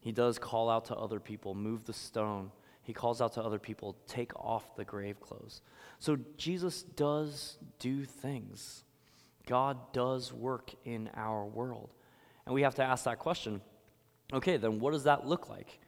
He 0.01 0.13
does 0.13 0.39
call 0.39 0.71
out 0.71 0.85
to 0.87 0.97
other 0.97 1.19
people, 1.19 1.55
Move 1.55 1.85
the 1.85 1.93
stone. 1.93 2.51
He 2.83 2.93
calls 2.93 3.21
out 3.23 3.33
to 3.35 3.43
other 3.43 3.59
people, 3.59 3.97
Take 4.07 4.35
off 4.37 4.77
the 4.77 4.85
grave 4.85 5.21
clothes. 5.21 5.63
So 5.99 6.19
Jesus 6.37 6.83
does 6.83 7.59
do 7.79 8.05
things. 8.05 8.85
God 9.47 9.93
does 9.93 10.33
work 10.33 10.73
in 10.85 11.11
our 11.15 11.45
world. 11.45 11.91
And 12.47 12.55
we 12.55 12.63
have 12.63 12.75
to 12.77 12.85
ask 12.85 13.05
that 13.05 13.19
question 13.19 13.61
okay, 14.33 14.57
then 14.57 14.81
what 14.81 14.93
does 14.93 15.05
that 15.05 15.27
look 15.27 15.49
like? 15.49 15.79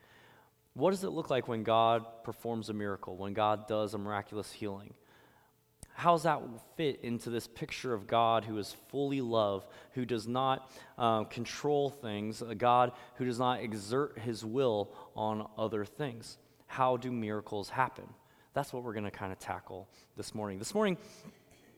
What 0.76 0.90
does 0.90 1.04
it 1.04 1.09
look 1.09 1.30
like 1.30 1.49
when 1.49 1.62
God 1.62 2.04
performs 2.23 2.68
a 2.68 2.75
miracle, 2.75 3.16
when 3.16 3.33
God 3.33 3.66
does 3.66 3.95
a 3.95 3.99
miraculous 3.99 4.52
healing? 4.52 4.92
How 5.95 6.12
does 6.12 6.25
that 6.25 6.42
fit 6.76 7.00
into 7.02 7.30
this 7.30 7.47
picture 7.47 7.95
of 7.95 8.06
God 8.06 8.45
who 8.45 8.59
is 8.59 8.76
fully 8.88 9.23
love, 9.23 9.66
who 9.92 10.04
does 10.04 10.28
not 10.28 10.71
uh, 10.99 11.25
control 11.25 11.88
things, 11.88 12.42
a 12.42 12.54
God 12.54 12.92
who 13.14 13.25
does 13.25 13.38
not 13.38 13.62
exert 13.62 14.18
his 14.18 14.45
will 14.45 14.92
on 15.16 15.49
other 15.56 15.87
things? 15.87 16.37
How 16.66 16.99
do 16.99 17.11
miracles 17.11 17.71
happen? 17.71 18.04
That's 18.52 18.75
what 18.75 18.83
we're 18.83 18.92
going 18.92 19.04
to 19.04 19.11
kind 19.11 19.33
of 19.33 19.38
tackle 19.38 19.88
this 20.14 20.35
morning. 20.35 20.59
This 20.59 20.75
morning, 20.75 20.99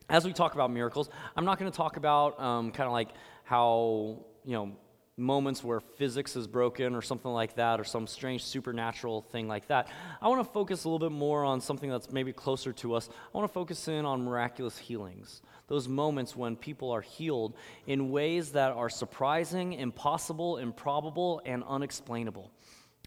as 0.09 0.25
we 0.25 0.33
talk 0.33 0.55
about 0.55 0.73
miracles, 0.73 1.09
I'm 1.37 1.45
not 1.45 1.61
going 1.61 1.71
to 1.71 1.76
talk 1.76 1.97
about 1.99 2.40
um, 2.40 2.73
kind 2.73 2.88
of 2.88 2.93
like 2.93 3.11
how, 3.45 4.25
you 4.45 4.55
know, 4.55 4.73
moments 5.18 5.64
where 5.64 5.80
physics 5.80 6.37
is 6.37 6.46
broken 6.46 6.94
or 6.94 7.02
something 7.02 7.30
like 7.30 7.56
that, 7.56 7.80
or 7.80 7.84
some 7.84 8.06
strange 8.06 8.44
supernatural 8.44 9.22
thing 9.22 9.48
like 9.48 9.66
that. 9.68 9.88
I 10.22 10.28
want 10.28 10.46
to 10.46 10.52
focus 10.52 10.84
a 10.84 10.88
little 10.88 11.08
bit 11.08 11.14
more 11.14 11.44
on 11.44 11.60
something 11.60 11.90
that's 11.90 12.10
maybe 12.12 12.32
closer 12.32 12.72
to 12.75 12.94
us. 12.94 13.08
I 13.10 13.37
want 13.37 13.48
to 13.48 13.52
focus 13.52 13.88
in 13.88 14.04
on 14.04 14.25
miraculous 14.25 14.78
healings. 14.78 15.42
Those 15.66 15.88
moments 15.88 16.34
when 16.34 16.56
people 16.56 16.90
are 16.90 17.02
healed 17.02 17.54
in 17.87 18.10
ways 18.10 18.52
that 18.52 18.72
are 18.72 18.88
surprising, 18.88 19.75
impossible, 19.75 20.56
improbable, 20.56 21.42
and 21.44 21.62
unexplainable. 21.66 22.50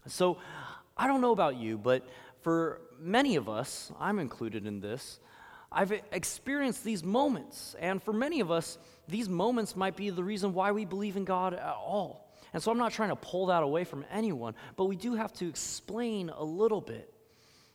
So, 0.06 0.38
I 0.96 1.06
don't 1.06 1.20
know 1.20 1.32
about 1.32 1.56
you, 1.56 1.78
but 1.78 2.06
for 2.42 2.80
many 3.00 3.36
of 3.36 3.48
us, 3.48 3.90
I'm 3.98 4.18
included 4.18 4.66
in 4.66 4.80
this, 4.80 5.18
I've 5.70 5.92
experienced 6.12 6.84
these 6.84 7.02
moments. 7.02 7.74
And 7.78 8.02
for 8.02 8.12
many 8.12 8.40
of 8.40 8.50
us, 8.50 8.78
these 9.08 9.28
moments 9.28 9.76
might 9.76 9.96
be 9.96 10.10
the 10.10 10.24
reason 10.24 10.54
why 10.54 10.72
we 10.72 10.84
believe 10.84 11.16
in 11.16 11.24
God 11.24 11.54
at 11.54 11.76
all. 11.76 12.32
And 12.52 12.62
so 12.62 12.70
I'm 12.70 12.78
not 12.78 12.92
trying 12.92 13.08
to 13.08 13.16
pull 13.16 13.46
that 13.46 13.62
away 13.62 13.84
from 13.84 14.04
anyone, 14.10 14.54
but 14.76 14.84
we 14.84 14.96
do 14.96 15.14
have 15.14 15.32
to 15.34 15.48
explain 15.48 16.28
a 16.30 16.44
little 16.44 16.80
bit. 16.80 17.12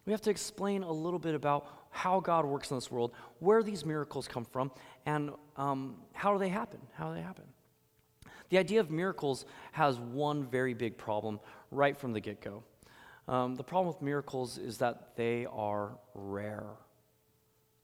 We 0.06 0.12
have 0.14 0.22
to 0.22 0.30
explain 0.30 0.84
a 0.84 0.92
little 0.92 1.20
bit 1.20 1.36
about 1.36 1.68
how 1.90 2.20
God 2.20 2.46
works 2.46 2.70
in 2.72 2.78
this 2.78 2.92
world, 2.92 3.12
where 3.40 3.64
these 3.64 3.86
miracles 3.86 4.28
come 4.28 4.46
from, 4.46 4.72
and 5.06 5.32
um, 5.58 5.96
how 6.14 6.32
do 6.32 6.40
they 6.40 6.50
happen? 6.50 6.80
How 6.94 7.10
do 7.10 7.16
they 7.16 7.22
happen? 7.22 7.46
The 8.50 8.58
idea 8.58 8.80
of 8.80 8.90
miracles 8.90 9.46
has 9.74 10.00
one 10.00 10.46
very 10.46 10.74
big 10.74 10.98
problem 10.98 11.40
right 11.72 11.98
from 11.98 12.14
the 12.14 12.22
get 12.22 12.40
go. 12.40 12.64
Um, 13.28 13.56
the 13.56 13.64
problem 13.64 13.94
with 13.94 14.02
miracles 14.02 14.58
is 14.58 14.78
that 14.78 15.16
they 15.18 15.46
are 15.48 15.98
rare. 16.14 16.68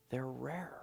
They're 0.10 0.26
rare. 0.26 0.83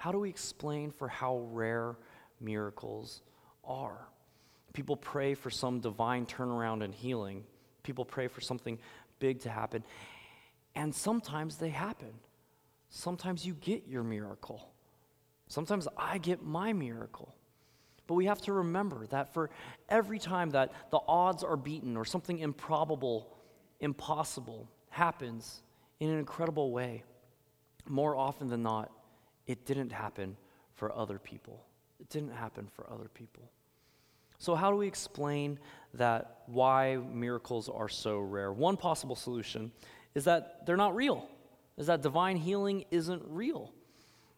How 0.00 0.12
do 0.12 0.18
we 0.18 0.30
explain 0.30 0.92
for 0.92 1.08
how 1.08 1.40
rare 1.52 1.94
miracles 2.40 3.20
are? 3.62 4.08
People 4.72 4.96
pray 4.96 5.34
for 5.34 5.50
some 5.50 5.80
divine 5.80 6.24
turnaround 6.24 6.82
and 6.82 6.94
healing. 6.94 7.44
People 7.82 8.06
pray 8.06 8.26
for 8.26 8.40
something 8.40 8.78
big 9.18 9.40
to 9.40 9.50
happen. 9.50 9.84
And 10.74 10.94
sometimes 10.94 11.58
they 11.58 11.68
happen. 11.68 12.14
Sometimes 12.88 13.44
you 13.44 13.52
get 13.52 13.88
your 13.88 14.02
miracle. 14.02 14.70
Sometimes 15.48 15.86
I 15.98 16.16
get 16.16 16.42
my 16.42 16.72
miracle. 16.72 17.34
But 18.06 18.14
we 18.14 18.24
have 18.24 18.40
to 18.42 18.54
remember 18.54 19.06
that 19.08 19.34
for 19.34 19.50
every 19.86 20.18
time 20.18 20.48
that 20.52 20.72
the 20.90 21.00
odds 21.06 21.44
are 21.44 21.58
beaten 21.58 21.98
or 21.98 22.06
something 22.06 22.38
improbable, 22.38 23.36
impossible 23.80 24.66
happens 24.88 25.60
in 25.98 26.08
an 26.08 26.18
incredible 26.18 26.72
way, 26.72 27.02
more 27.86 28.16
often 28.16 28.48
than 28.48 28.62
not, 28.62 28.90
it 29.50 29.66
didn't 29.66 29.90
happen 29.90 30.36
for 30.74 30.96
other 30.96 31.18
people. 31.18 31.64
It 31.98 32.08
didn't 32.08 32.32
happen 32.32 32.68
for 32.68 32.86
other 32.88 33.08
people. 33.12 33.50
So, 34.38 34.54
how 34.54 34.70
do 34.70 34.76
we 34.76 34.86
explain 34.86 35.58
that 35.94 36.42
why 36.46 36.96
miracles 37.12 37.68
are 37.68 37.88
so 37.88 38.20
rare? 38.20 38.52
One 38.52 38.76
possible 38.76 39.16
solution 39.16 39.72
is 40.14 40.24
that 40.24 40.64
they're 40.66 40.76
not 40.76 40.94
real, 40.94 41.28
is 41.76 41.88
that 41.88 42.00
divine 42.00 42.36
healing 42.36 42.84
isn't 42.92 43.22
real. 43.26 43.72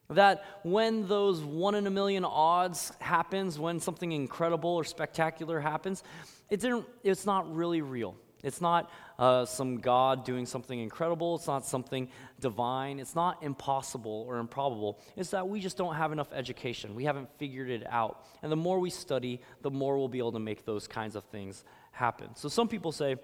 That 0.09 0.45
when 0.63 1.07
those 1.07 1.41
one 1.41 1.75
in 1.75 1.87
a 1.87 1.91
million 1.91 2.25
odds 2.25 2.93
happens, 2.99 3.59
when 3.59 3.81
something 3.81 4.13
incredible 4.13 4.71
or 4.71 4.85
spectacular 4.85 5.61
happens, 5.61 6.03
it 6.49 6.61
didn't, 6.61 6.87
it's 7.05 7.27
not 7.27 7.55
really 7.55 7.83
real. 7.83 8.17
It's 8.43 8.61
not 8.61 8.91
uh, 9.23 9.45
some 9.45 9.77
God 9.77 10.25
doing 10.25 10.47
something 10.47 10.81
incredible. 10.81 11.37
It's 11.37 11.47
not 11.47 11.65
something 11.65 12.09
divine. 12.41 12.99
It's 12.99 13.15
not 13.15 13.41
impossible 13.45 14.25
or 14.27 14.39
improbable. 14.39 14.99
It's 15.17 15.31
that 15.31 15.47
we 15.47 15.61
just 15.61 15.77
don't 15.77 15.95
have 15.95 16.11
enough 16.11 16.33
education. 16.33 16.97
We 16.97 17.05
haven't 17.05 17.29
figured 17.39 17.71
it 17.71 17.87
out. 17.89 18.27
And 18.43 18.51
the 18.51 18.57
more 18.57 18.81
we 18.81 18.91
study, 18.91 19.41
the 19.61 19.71
more 19.71 19.97
we'll 19.97 20.09
be 20.09 20.19
able 20.19 20.33
to 20.33 20.41
make 20.41 20.65
those 20.65 20.89
kinds 20.89 21.15
of 21.15 21.23
things 21.23 21.63
happen. 21.93 22.35
So 22.35 22.49
some 22.49 22.67
people 22.67 22.91
say, 22.91 23.15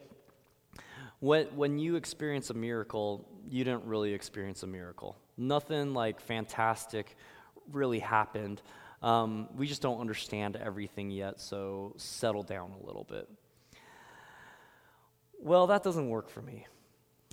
when, 1.19 1.81
you 1.81 1.97
experience 1.97 2.51
a 2.51 2.55
miracle, 2.55 3.29
you 3.51 3.65
didn't 3.65 3.85
really 3.85 4.15
experience 4.15 4.63
a 4.63 4.69
miracle. 4.69 5.17
Nothing 5.37 5.95
like 5.95 6.21
fantastic 6.21 7.17
really 7.73 7.99
happened. 7.99 8.63
Um, 9.03 9.49
we 9.57 9.67
just 9.67 9.83
don't 9.83 10.01
understand 10.01 10.55
everything 10.55 11.11
yet, 11.11 11.41
so 11.41 11.95
settle 11.97 12.45
down 12.45 12.71
a 12.81 12.87
little 12.87 13.03
bit. 13.03 13.29
Well, 15.41 15.69
that 15.69 15.83
doesn't 15.83 16.09
work 16.09 16.29
for 16.29 16.43
me. 16.43 16.67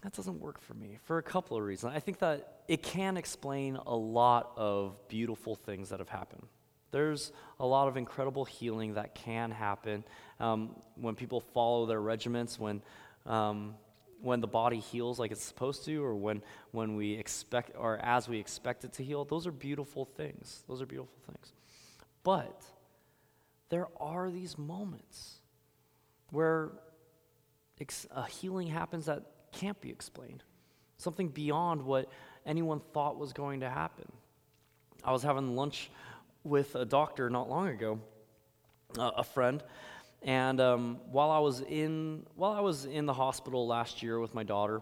That 0.04 0.14
doesn't 0.14 0.40
work 0.40 0.62
for 0.62 0.76
me 0.76 1.00
for 1.04 1.18
a 1.18 1.24
couple 1.24 1.58
of 1.58 1.64
reasons. 1.64 1.94
I 1.96 2.00
think 2.00 2.20
that 2.20 2.60
it 2.68 2.84
can 2.84 3.18
explain 3.18 3.76
a 3.76 3.96
lot 3.96 4.52
of 4.56 5.00
beautiful 5.08 5.56
things 5.56 5.90
that 5.90 6.00
have 6.00 6.10
happened. 6.10 6.46
There's 6.92 7.32
a 7.60 7.66
lot 7.66 7.88
of 7.88 7.98
incredible 7.98 8.46
healing 8.46 8.94
that 8.94 9.16
can 9.16 9.52
happen 9.52 10.04
um, 10.40 10.76
when 10.96 11.16
people 11.16 11.42
follow 11.42 11.88
their 11.88 12.02
regiments, 12.02 12.60
when, 12.60 12.82
um, 13.26 13.76
when 14.22 14.42
the 14.42 14.48
body 14.48 14.80
heals 14.80 15.18
like 15.18 15.32
it's 15.32 15.44
supposed 15.44 15.84
to, 15.86 16.04
or 16.04 16.16
when, 16.16 16.44
when 16.72 16.96
we 16.96 17.14
expect, 17.14 17.72
or 17.78 17.98
as 17.98 18.30
we 18.30 18.38
expect 18.38 18.86
it 18.86 18.94
to 18.94 19.04
heal. 19.04 19.26
Those 19.26 19.48
are 19.48 19.52
beautiful 19.52 20.06
things. 20.06 20.64
Those 20.68 20.82
are 20.82 20.86
beautiful 20.86 21.18
things. 21.26 21.52
But 22.24 22.64
there 23.70 23.88
are 24.00 24.30
these 24.30 24.58
moments 24.58 25.40
where 26.30 26.72
a 28.12 28.25
healing 28.27 28.67
happens 28.67 29.05
that 29.05 29.24
can't 29.51 29.79
be 29.82 29.89
explained, 29.89 30.44
something 30.98 31.29
beyond 31.29 31.82
what 31.82 32.10
anyone 32.46 32.82
thought 32.94 33.17
was 33.17 33.34
going 33.34 33.62
to 33.62 33.70
happen. 33.70 34.05
I 35.03 35.12
was 35.12 35.24
having 35.24 35.55
lunch 35.55 35.89
with 36.44 36.75
a 36.75 36.86
doctor 36.86 37.29
not 37.29 37.50
long 37.50 37.67
ago, 37.67 38.00
uh, 38.98 39.12
a 39.17 39.24
friend, 39.24 39.63
and 40.22 40.60
um, 40.60 41.00
while 41.12 41.32
I 41.32 41.39
was 41.39 41.62
in 41.62 42.25
while 42.36 42.53
I 42.53 42.60
was 42.60 42.86
in 42.86 43.05
the 43.05 43.13
hospital 43.13 43.67
last 43.67 44.01
year 44.01 44.20
with 44.20 44.34
my 44.34 44.44
daughter, 44.44 44.82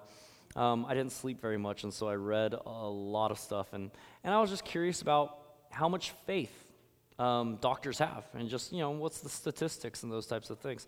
um, 0.55 0.85
I 0.85 0.93
didn't 0.93 1.11
sleep 1.11 1.41
very 1.41 1.57
much, 1.57 1.83
and 1.83 1.93
so 1.93 2.07
I 2.07 2.15
read 2.15 2.53
a 2.53 2.87
lot 2.87 3.31
of 3.31 3.39
stuff, 3.39 3.73
and 3.73 3.91
and 4.23 4.33
I 4.33 4.39
was 4.39 4.49
just 4.49 4.65
curious 4.65 5.01
about 5.01 5.37
how 5.69 5.89
much 5.89 6.11
faith 6.25 6.53
um, 7.19 7.57
doctors 7.57 7.97
have, 7.99 8.25
and 8.33 8.47
just 8.49 8.71
you 8.71 8.79
know 8.79 8.91
what's 8.91 9.19
the 9.21 9.29
statistics 9.29 10.03
and 10.03 10.11
those 10.11 10.27
types 10.27 10.49
of 10.49 10.59
things, 10.59 10.87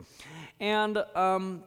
and 0.59 0.97
um, 1.15 1.63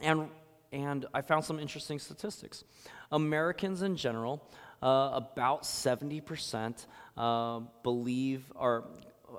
and, 0.00 0.28
and 0.72 1.06
I 1.12 1.20
found 1.20 1.44
some 1.44 1.58
interesting 1.58 1.98
statistics. 1.98 2.64
Americans 3.10 3.82
in 3.82 3.96
general 3.96 4.48
uh, 4.82 5.10
about 5.12 5.62
70% 5.62 6.86
uh, 7.16 7.60
believe 7.82 8.44
or 8.54 8.84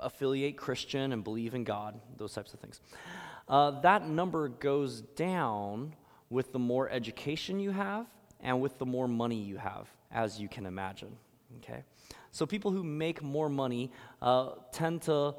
affiliate 0.01 0.57
Christian 0.57 1.11
and 1.11 1.23
believe 1.23 1.53
in 1.53 1.63
God, 1.63 1.99
those 2.17 2.33
types 2.33 2.53
of 2.53 2.59
things. 2.59 2.81
Uh, 3.47 3.81
that 3.81 4.07
number 4.07 4.47
goes 4.47 5.01
down 5.01 5.95
with 6.29 6.51
the 6.51 6.59
more 6.59 6.89
education 6.89 7.59
you 7.59 7.71
have 7.71 8.07
and 8.39 8.61
with 8.61 8.77
the 8.77 8.85
more 8.85 9.07
money 9.07 9.35
you 9.35 9.57
have, 9.57 9.87
as 10.11 10.39
you 10.39 10.47
can 10.47 10.65
imagine. 10.65 11.15
Okay? 11.57 11.83
So 12.31 12.45
people 12.45 12.71
who 12.71 12.83
make 12.83 13.21
more 13.21 13.49
money 13.49 13.91
uh, 14.21 14.51
tend 14.71 15.03
to 15.03 15.35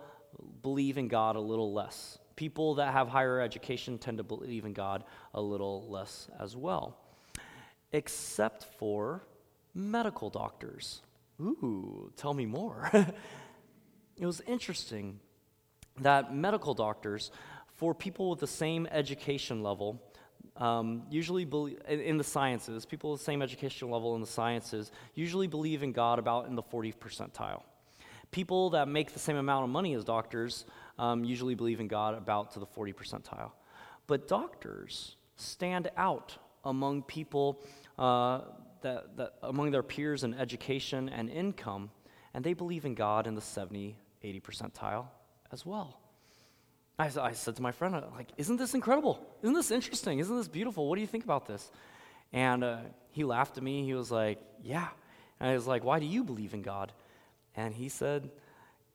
believe 0.63 0.99
in 0.99 1.09
God 1.09 1.37
a 1.37 1.41
little 1.41 1.73
less. 1.73 2.19
People 2.37 2.75
that 2.77 2.93
have 2.93 3.09
higher 3.09 3.41
education 3.41 3.99
tend 3.99 4.19
to 4.19 4.25
believe 4.25 4.65
in 4.65 4.73
God 4.73 5.05
a 5.33 5.41
little 5.41 5.87
less 5.89 6.29
as 6.41 6.57
well, 6.57 6.97
except 7.93 8.65
for 8.79 9.23
medical 9.75 10.31
doctors. 10.31 11.03
Ooh, 11.41 12.13
tell 12.17 12.35
me 12.35 12.47
more. 12.47 12.91
it 14.17 14.27
was 14.27 14.41
interesting 14.47 15.21
that 16.01 16.35
medical 16.35 16.75
doctors, 16.75 17.31
for 17.77 17.95
people 17.95 18.31
with 18.31 18.41
the 18.41 18.47
same 18.47 18.87
education 18.91 19.63
level, 19.63 20.03
um, 20.57 21.03
usually 21.11 21.45
believe, 21.45 21.81
in 21.89 22.17
the 22.17 22.25
sciences, 22.25 22.87
people 22.87 23.13
with 23.13 23.21
the 23.21 23.25
same 23.25 23.43
educational 23.43 23.91
level 23.91 24.15
in 24.15 24.21
the 24.21 24.27
sciences 24.27 24.93
usually 25.15 25.47
believe 25.47 25.83
in 25.83 25.93
God 25.93 26.19
about 26.19 26.47
in 26.47 26.55
the 26.55 26.63
40th 26.63 26.99
percentile. 26.99 27.63
People 28.31 28.71
that 28.71 28.89
make 28.89 29.13
the 29.13 29.19
same 29.19 29.37
amount 29.37 29.65
of 29.65 29.71
money 29.71 29.95
as 29.95 30.05
doctors 30.05 30.65
um, 30.99 31.25
usually 31.25 31.55
believe 31.55 31.81
in 31.81 31.89
God 31.89 32.15
about 32.15 32.53
to 32.53 32.61
the 32.61 32.67
40 32.67 32.93
percentile. 32.93 33.53
But 34.07 34.29
doctors 34.29 35.17
stand 35.37 35.91
out 35.97 36.37
among 36.65 37.03
people 37.03 37.63
uh, 37.99 38.43
that, 38.83 39.17
that 39.17 39.35
among 39.43 39.71
their 39.71 39.83
peers 39.83 40.25
in 40.25 40.35
education 40.35 41.09
and 41.09 41.31
income, 41.31 41.91
and 42.33 42.45
they 42.45 42.55
believe 42.55 42.85
in 42.85 42.95
God 42.95 43.27
in 43.27 43.35
the 43.35 43.41
70, 43.41 43.97
80 44.23 44.41
percentile 44.41 45.07
as 45.53 45.65
well. 45.65 46.01
I, 46.99 47.11
I 47.21 47.33
said 47.33 47.57
to 47.57 47.63
my 47.63 47.73
friend, 47.73 47.95
like, 48.15 48.29
isn't 48.37 48.57
this 48.57 48.75
incredible? 48.75 49.25
Isn't 49.43 49.55
this 49.55 49.71
interesting? 49.71 50.21
Isn't 50.21 50.37
this 50.37 50.49
beautiful? 50.49 50.89
What 50.89 50.97
do 50.97 51.01
you 51.01 51.07
think 51.07 51.25
about 51.25 51.47
this? 51.47 51.71
And 52.33 52.63
uh, 52.63 52.79
he 53.11 53.25
laughed 53.25 53.57
at 53.57 53.63
me. 53.63 53.85
He 53.85 53.95
was 53.95 54.11
like, 54.11 54.39
yeah. 54.63 54.89
And 55.41 55.51
I 55.51 55.55
was 55.55 55.67
like, 55.67 55.85
why 55.85 55.99
do 55.99 56.07
you 56.07 56.25
believe 56.25 56.55
in 56.55 56.63
God? 56.63 56.93
And 57.57 57.75
he 57.75 57.89
said, 57.89 58.31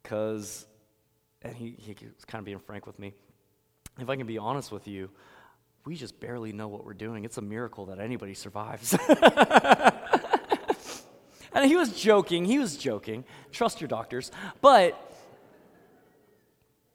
because, 0.01 0.65
and 1.41 1.55
he, 1.55 1.75
he 1.77 1.95
was 2.15 2.25
kind 2.25 2.39
of 2.39 2.45
being 2.45 2.59
frank 2.59 2.85
with 2.85 2.99
me. 2.99 3.13
If 3.99 4.09
I 4.09 4.15
can 4.15 4.27
be 4.27 4.37
honest 4.37 4.71
with 4.71 4.87
you, 4.87 5.09
we 5.85 5.95
just 5.95 6.19
barely 6.19 6.51
know 6.53 6.67
what 6.67 6.85
we're 6.85 6.93
doing. 6.93 7.25
It's 7.25 7.37
a 7.37 7.41
miracle 7.41 7.87
that 7.87 7.99
anybody 7.99 8.33
survives. 8.33 8.95
and 11.53 11.65
he 11.65 11.75
was 11.75 11.99
joking. 11.99 12.45
He 12.45 12.59
was 12.59 12.77
joking. 12.77 13.23
Trust 13.51 13.81
your 13.81 13.87
doctors. 13.87 14.31
But 14.61 14.97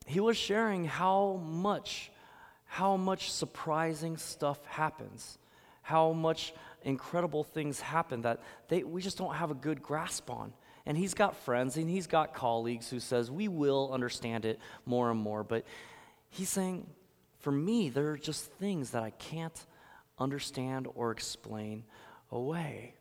he 0.07 0.21
was 0.21 0.37
sharing 0.37 0.85
how 0.85 1.41
much, 1.45 2.11
how 2.67 2.97
much 2.97 3.33
surprising 3.33 4.17
stuff 4.17 4.65
happens, 4.67 5.39
how 5.83 6.13
much 6.13 6.55
incredible 6.83 7.43
things 7.43 7.81
happen 7.81 8.23
that 8.23 8.41
they, 8.69 8.83
we 8.85 9.01
just 9.01 9.17
don't 9.17 9.35
have 9.35 9.51
a 9.51 9.55
good 9.55 9.83
grasp 9.83 10.31
on. 10.31 10.53
And 10.87 10.99
he's 10.99 11.15
got 11.15 11.37
friends 11.37 11.77
and 11.77 11.89
he's 11.89 12.07
got 12.07 12.35
colleagues 12.35 12.91
who 12.91 13.01
says 13.01 13.31
we 13.31 13.49
will 13.49 13.91
understand 13.93 14.45
it 14.45 14.59
more 14.85 15.11
and 15.11 15.19
more. 15.19 15.43
But 15.43 15.65
he's 16.31 16.51
saying, 16.51 16.87
for 17.39 17.53
me, 17.53 17.89
there 17.89 18.11
are 18.11 18.19
just 18.19 18.53
things 18.53 18.91
that 18.91 19.03
I 19.03 19.11
can't 19.11 19.67
understand 20.19 20.89
or 20.95 21.11
explain 21.11 21.85
away. 22.31 22.95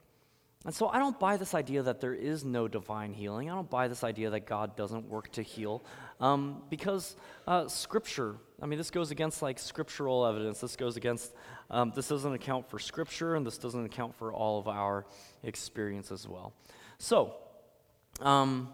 And 0.65 0.73
so 0.73 0.87
I 0.87 0.97
don't 0.97 1.19
buy 1.19 1.35
this 1.35 1.53
idea 1.53 1.83
that 1.83 1.99
there 1.99 2.13
is 2.13 2.45
no 2.45 2.69
divine 2.69 3.11
healing. 3.11 3.49
I 3.51 3.55
don't 3.55 3.69
buy 3.69 3.89
this 3.89 4.01
idea 4.01 4.29
that 4.29 4.45
God 4.45 4.77
doesn't 4.77 5.09
work 5.09 5.29
to 5.33 5.41
heal. 5.41 5.83
Um, 6.21 6.61
because 6.69 7.17
uh, 7.45 7.67
Scripture, 7.67 8.37
I 8.61 8.65
mean, 8.65 8.77
this 8.77 8.89
goes 8.89 9.11
against 9.11 9.41
like 9.41 9.59
scriptural 9.59 10.25
evidence. 10.25 10.61
This 10.61 10.77
goes 10.77 10.95
against, 10.95 11.33
um, 11.69 11.91
this 11.93 12.07
doesn't 12.07 12.31
account 12.31 12.69
for 12.69 12.79
Scripture, 12.79 13.35
and 13.35 13.45
this 13.45 13.57
doesn't 13.57 13.83
account 13.83 14.15
for 14.15 14.31
all 14.31 14.57
of 14.57 14.69
our 14.69 15.05
experience 15.43 16.13
as 16.13 16.29
well. 16.29 16.53
So, 16.97 17.35
um, 18.21 18.69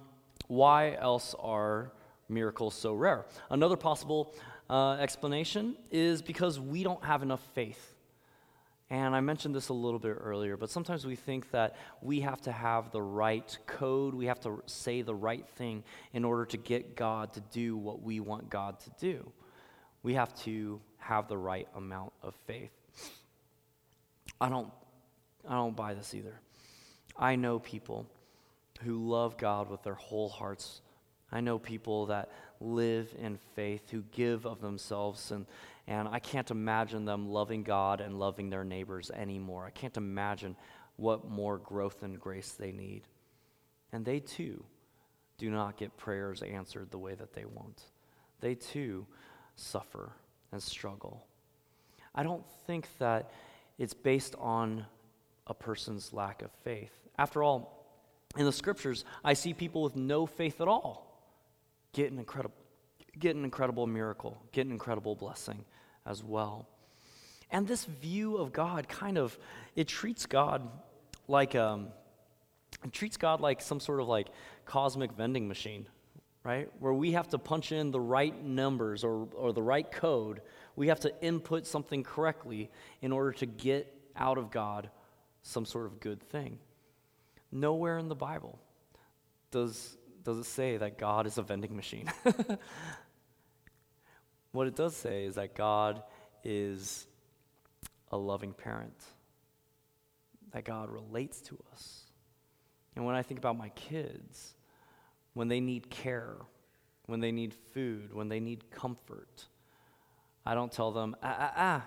why 0.48 0.96
else 0.96 1.36
are 1.40 1.92
miracles 2.28 2.76
so 2.76 2.94
rare? 2.94 3.26
Another 3.50 3.78
possible 3.78 4.34
uh, 4.70 4.94
explanation 5.00 5.76
is 5.92 6.22
because 6.22 6.60
we 6.60 6.84
don't 6.84 7.04
have 7.04 7.24
enough 7.24 7.42
faith. 7.54 7.96
And 8.92 9.16
I 9.16 9.22
mentioned 9.22 9.54
this 9.54 9.70
a 9.70 9.74
little 9.74 10.00
bit 10.00 10.18
earlier, 10.20 10.58
but 10.58 10.72
sometimes 10.72 11.06
we 11.06 11.16
think 11.16 11.52
that 11.52 11.76
we 12.02 12.22
have 12.22 12.42
to 12.42 12.52
have 12.52 12.92
the 12.92 13.02
right 13.02 13.56
code, 13.68 14.16
we 14.16 14.26
have 14.26 14.40
to 14.42 14.64
say 14.66 15.04
the 15.04 15.14
right 15.14 15.48
thing 15.48 15.84
in 16.12 16.26
order 16.26 16.46
to 16.46 16.58
get 16.58 16.96
God 16.96 17.34
to 17.34 17.42
do 17.52 17.78
what 17.78 18.02
we 18.02 18.20
want 18.20 18.50
God 18.50 18.80
to 18.80 18.90
do. 19.00 19.32
We 20.02 20.16
have 20.16 20.34
to 20.44 20.82
have 20.98 21.28
the 21.28 21.38
right 21.38 21.68
amount 21.76 22.14
of 22.24 22.34
faith. 22.48 22.72
I 24.42 24.50
don't 24.50 24.72
I 25.48 25.54
don't 25.54 25.76
buy 25.76 25.94
this 25.94 26.14
either. 26.16 26.40
I 27.18 27.36
know 27.36 27.60
people 27.60 28.08
who 28.84 29.10
love 29.10 29.38
God 29.38 29.70
with 29.70 29.84
their 29.84 29.96
whole 29.96 30.30
hearts. 30.30 30.82
I 31.32 31.42
know 31.42 31.60
people 31.60 32.08
that 32.08 32.32
live 32.60 33.14
in 33.20 33.38
faith, 33.56 33.90
who 33.90 34.04
give 34.12 34.46
of 34.46 34.62
themselves 34.62 35.32
and 35.32 35.46
and 35.90 36.08
I 36.08 36.20
can't 36.20 36.52
imagine 36.52 37.06
them 37.06 37.28
loving 37.30 37.64
God 37.64 38.00
and 38.00 38.20
loving 38.20 38.52
their 38.52 38.64
neighbors 38.64 39.10
anymore. 39.10 39.66
I 39.66 39.72
can't 39.72 39.98
imagine 39.98 40.56
what 40.98 41.28
more 41.28 41.58
growth 41.58 42.04
and 42.04 42.20
grace 42.20 42.52
they 42.52 42.72
need. 42.72 43.08
And 43.92 44.06
they 44.06 44.20
too 44.20 44.64
do 45.40 45.50
not 45.50 45.78
get 45.78 45.98
prayers 45.98 46.44
answered 46.44 46.92
the 46.92 47.00
way 47.00 47.16
that 47.16 47.34
they 47.34 47.46
want. 47.46 47.82
They 48.40 48.54
too 48.54 49.08
suffer 49.56 50.12
and 50.52 50.62
struggle. 50.62 51.26
I 52.14 52.22
don't 52.22 52.46
think 52.68 52.88
that 53.00 53.32
it's 53.80 53.96
based 53.96 54.36
on 54.38 54.86
a 55.48 55.56
person's 55.56 56.14
lack 56.14 56.44
of 56.44 56.52
faith. 56.64 56.94
After 57.18 57.42
all, 57.42 57.79
in 58.38 58.46
the 58.46 58.52
scriptures, 58.52 59.06
I 59.24 59.34
see 59.34 59.54
people 59.54 59.82
with 59.82 59.96
no 59.96 60.26
faith 60.26 60.62
at 60.62 60.68
all 60.68 61.06
get 61.94 62.12
an 62.12 62.20
incredible, 62.20 62.56
get 63.18 63.36
an 63.36 63.44
incredible 63.44 63.88
miracle, 63.88 64.42
get 64.52 64.66
an 64.66 64.72
incredible 64.72 65.16
blessing 65.16 65.66
as 66.06 66.24
well. 66.24 66.68
And 67.52 67.68
this 67.68 67.86
view 67.86 68.38
of 68.38 68.54
God 68.54 68.88
kind 68.88 69.18
of 69.18 69.38
it 69.76 69.88
treats 69.88 70.28
God 70.28 70.70
like 71.28 71.56
um, 71.56 71.88
it 72.86 72.94
treats 72.94 73.18
God 73.18 73.42
like 73.42 73.62
some 73.62 73.80
sort 73.80 74.00
of 74.00 74.08
like 74.08 74.28
cosmic 74.66 75.12
vending 75.14 75.48
machine, 75.48 75.88
right? 76.44 76.70
Where 76.80 76.94
we 76.94 77.14
have 77.14 77.28
to 77.30 77.40
punch 77.40 77.72
in 77.72 77.90
the 77.90 78.00
right 78.00 78.44
numbers 78.46 79.04
or, 79.04 79.28
or 79.36 79.52
the 79.52 79.64
right 79.64 79.90
code. 79.92 80.42
We 80.76 80.88
have 80.88 81.00
to 81.02 81.14
input 81.22 81.66
something 81.66 82.04
correctly 82.04 82.70
in 83.02 83.12
order 83.12 83.32
to 83.34 83.48
get 83.48 83.94
out 84.16 84.38
of 84.38 84.52
God 84.52 84.90
some 85.42 85.66
sort 85.66 85.88
of 85.88 86.00
good 86.00 86.22
thing. 86.22 86.60
Nowhere 87.52 87.98
in 87.98 88.08
the 88.08 88.16
Bible 88.16 88.60
does, 89.52 89.98
does 90.24 90.38
it 90.38 90.46
say 90.46 90.78
that 90.78 90.98
God 90.98 91.26
is 91.28 91.38
a 91.38 91.42
vending 91.42 91.76
machine. 91.76 92.12
What 94.52 94.68
it 94.68 94.76
does 94.76 94.96
say 94.96 95.26
is 95.26 95.36
that 95.36 95.54
God 95.54 96.02
is 96.44 97.08
a 98.12 98.18
loving 98.18 98.54
parent, 98.54 99.04
that 100.54 100.66
God 100.66 100.90
relates 100.90 101.42
to 101.42 101.58
us. 101.72 102.06
And 102.96 103.06
when 103.06 103.16
I 103.16 103.22
think 103.22 103.38
about 103.38 103.58
my 103.58 103.70
kids, 103.70 104.56
when 105.34 105.48
they 105.48 105.60
need 105.60 105.90
care, 105.90 106.36
when 107.06 107.20
they 107.20 107.32
need 107.32 107.54
food, 107.54 108.14
when 108.14 108.30
they 108.30 108.40
need 108.40 108.72
comfort, 108.72 109.46
I 110.46 110.56
don't 110.56 110.72
tell 110.72 110.92
them, 110.92 111.16
ah, 111.22 111.36
ah, 111.40 111.54
ah, 111.56 111.86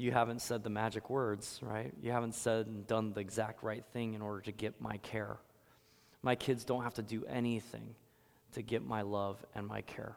you 0.00 0.12
haven't 0.12 0.40
said 0.40 0.64
the 0.64 0.70
magic 0.70 1.10
words, 1.10 1.60
right? 1.62 1.92
You 2.00 2.10
haven't 2.12 2.34
said 2.34 2.66
and 2.66 2.86
done 2.86 3.12
the 3.12 3.20
exact 3.20 3.62
right 3.62 3.84
thing 3.92 4.14
in 4.14 4.22
order 4.22 4.40
to 4.42 4.52
get 4.52 4.80
my 4.80 4.96
care. 4.96 5.36
My 6.22 6.34
kids 6.34 6.64
don't 6.64 6.84
have 6.84 6.94
to 6.94 7.02
do 7.02 7.26
anything 7.26 7.94
to 8.52 8.62
get 8.62 8.82
my 8.82 9.02
love 9.02 9.36
and 9.54 9.66
my 9.66 9.82
care. 9.82 10.16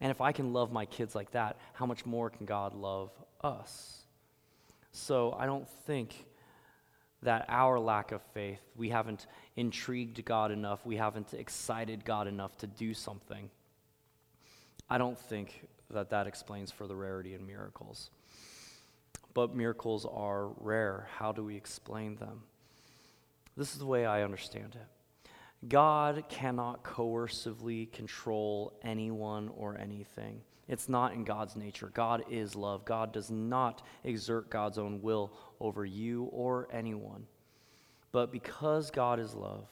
And 0.00 0.12
if 0.12 0.20
I 0.20 0.30
can 0.30 0.52
love 0.52 0.70
my 0.70 0.86
kids 0.86 1.16
like 1.16 1.32
that, 1.32 1.56
how 1.72 1.86
much 1.86 2.06
more 2.06 2.30
can 2.30 2.46
God 2.46 2.72
love 2.72 3.10
us? 3.42 4.04
So 4.92 5.34
I 5.36 5.46
don't 5.46 5.68
think 5.68 6.24
that 7.22 7.46
our 7.48 7.80
lack 7.80 8.12
of 8.12 8.22
faith, 8.32 8.60
we 8.76 8.90
haven't 8.90 9.26
intrigued 9.56 10.24
God 10.24 10.52
enough, 10.52 10.86
we 10.86 10.96
haven't 10.96 11.34
excited 11.34 12.04
God 12.04 12.28
enough 12.28 12.56
to 12.58 12.68
do 12.68 12.94
something. 12.94 13.50
I 14.88 14.98
don't 14.98 15.18
think 15.18 15.66
that 15.90 16.10
that 16.10 16.28
explains 16.28 16.70
for 16.70 16.86
the 16.86 16.94
rarity 16.94 17.34
in 17.34 17.44
miracles. 17.44 18.10
But 19.34 19.54
miracles 19.54 20.06
are 20.06 20.48
rare. 20.58 21.08
How 21.16 21.32
do 21.32 21.44
we 21.44 21.56
explain 21.56 22.16
them? 22.16 22.42
This 23.56 23.72
is 23.72 23.78
the 23.78 23.86
way 23.86 24.06
I 24.06 24.22
understand 24.22 24.74
it. 24.74 25.68
God 25.68 26.24
cannot 26.28 26.82
coercively 26.82 27.92
control 27.92 28.72
anyone 28.82 29.50
or 29.56 29.76
anything. 29.76 30.40
It's 30.68 30.88
not 30.88 31.12
in 31.12 31.24
God's 31.24 31.56
nature. 31.56 31.90
God 31.92 32.24
is 32.30 32.54
love. 32.54 32.84
God 32.84 33.12
does 33.12 33.30
not 33.30 33.82
exert 34.04 34.50
God's 34.50 34.78
own 34.78 35.02
will 35.02 35.32
over 35.60 35.84
you 35.84 36.24
or 36.32 36.68
anyone. 36.72 37.26
But 38.12 38.32
because 38.32 38.90
God 38.90 39.20
is 39.20 39.34
love, 39.34 39.66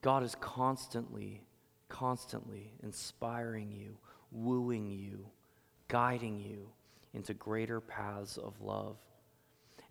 God 0.00 0.22
is 0.22 0.34
constantly, 0.36 1.42
constantly 1.88 2.72
inspiring 2.82 3.72
you, 3.72 3.96
wooing 4.30 4.90
you, 4.90 5.26
guiding 5.88 6.38
you 6.38 6.68
into 7.14 7.34
greater 7.34 7.80
paths 7.80 8.36
of 8.36 8.60
love. 8.60 8.96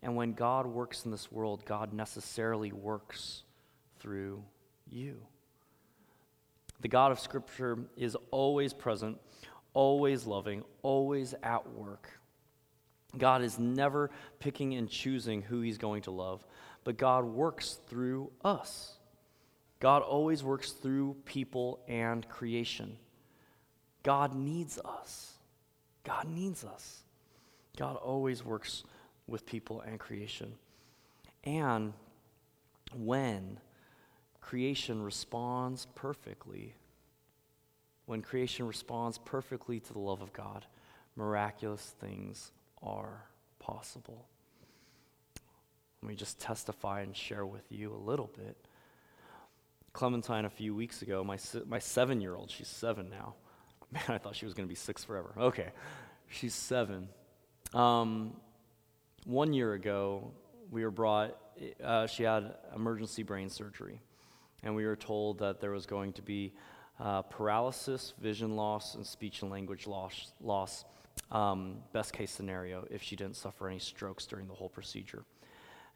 And 0.02 0.16
when 0.16 0.32
God 0.32 0.66
works 0.66 1.04
in 1.04 1.10
this 1.10 1.30
world, 1.30 1.64
God 1.64 1.92
necessarily 1.92 2.72
works 2.72 3.44
through 4.00 4.42
you. 4.90 5.18
The 6.80 6.88
God 6.88 7.12
of 7.12 7.20
Scripture 7.20 7.78
is 7.96 8.16
always 8.32 8.72
present, 8.72 9.18
always 9.72 10.26
loving, 10.26 10.64
always 10.82 11.34
at 11.42 11.72
work. 11.72 12.08
God 13.16 13.42
is 13.42 13.58
never 13.58 14.10
picking 14.40 14.74
and 14.74 14.88
choosing 14.88 15.42
who 15.42 15.60
He's 15.60 15.78
going 15.78 16.02
to 16.02 16.10
love, 16.10 16.44
but 16.82 16.96
God 16.96 17.24
works 17.24 17.78
through 17.88 18.32
us. 18.44 18.94
God 19.78 20.02
always 20.02 20.42
works 20.42 20.72
through 20.72 21.16
people 21.24 21.80
and 21.86 22.28
creation. 22.28 22.96
God 24.02 24.34
needs 24.34 24.78
us. 24.78 25.34
God 26.04 26.28
needs 26.28 26.64
us. 26.64 27.01
God 27.76 27.96
always 27.96 28.44
works 28.44 28.84
with 29.26 29.46
people 29.46 29.80
and 29.80 29.98
creation. 29.98 30.54
And 31.44 31.94
when 32.94 33.58
creation 34.40 35.02
responds 35.02 35.86
perfectly, 35.94 36.74
when 38.06 38.22
creation 38.22 38.66
responds 38.66 39.18
perfectly 39.18 39.80
to 39.80 39.92
the 39.92 39.98
love 39.98 40.20
of 40.20 40.32
God, 40.32 40.66
miraculous 41.16 41.94
things 42.00 42.52
are 42.82 43.24
possible. 43.58 44.26
Let 46.02 46.08
me 46.08 46.14
just 46.16 46.40
testify 46.40 47.02
and 47.02 47.16
share 47.16 47.46
with 47.46 47.70
you 47.70 47.94
a 47.94 47.96
little 47.96 48.30
bit. 48.36 48.56
Clementine, 49.92 50.44
a 50.44 50.50
few 50.50 50.74
weeks 50.74 51.02
ago, 51.02 51.22
my, 51.22 51.38
my 51.66 51.78
seven 51.78 52.20
year 52.20 52.34
old, 52.34 52.50
she's 52.50 52.68
seven 52.68 53.08
now. 53.08 53.34
Man, 53.92 54.02
I 54.08 54.18
thought 54.18 54.34
she 54.34 54.46
was 54.46 54.54
going 54.54 54.66
to 54.66 54.70
be 54.70 54.74
six 54.74 55.04
forever. 55.04 55.32
Okay, 55.38 55.68
she's 56.28 56.54
seven. 56.54 57.08
Um, 57.74 58.34
one 59.24 59.54
year 59.54 59.72
ago, 59.72 60.30
we 60.70 60.84
were 60.84 60.90
brought, 60.90 61.36
uh, 61.82 62.06
she 62.06 62.22
had 62.22 62.54
emergency 62.74 63.22
brain 63.22 63.48
surgery, 63.48 64.00
and 64.62 64.76
we 64.76 64.84
were 64.84 64.96
told 64.96 65.38
that 65.38 65.60
there 65.60 65.70
was 65.70 65.86
going 65.86 66.12
to 66.14 66.22
be 66.22 66.52
uh, 67.00 67.22
paralysis, 67.22 68.12
vision 68.20 68.56
loss, 68.56 68.94
and 68.94 69.06
speech 69.06 69.40
and 69.40 69.50
language 69.50 69.86
loss, 69.86 70.32
loss 70.40 70.84
um, 71.30 71.78
best 71.92 72.12
case 72.12 72.30
scenario 72.30 72.86
if 72.90 73.02
she 73.02 73.16
didn't 73.16 73.36
suffer 73.36 73.68
any 73.68 73.78
strokes 73.78 74.26
during 74.26 74.46
the 74.46 74.54
whole 74.54 74.68
procedure. 74.68 75.24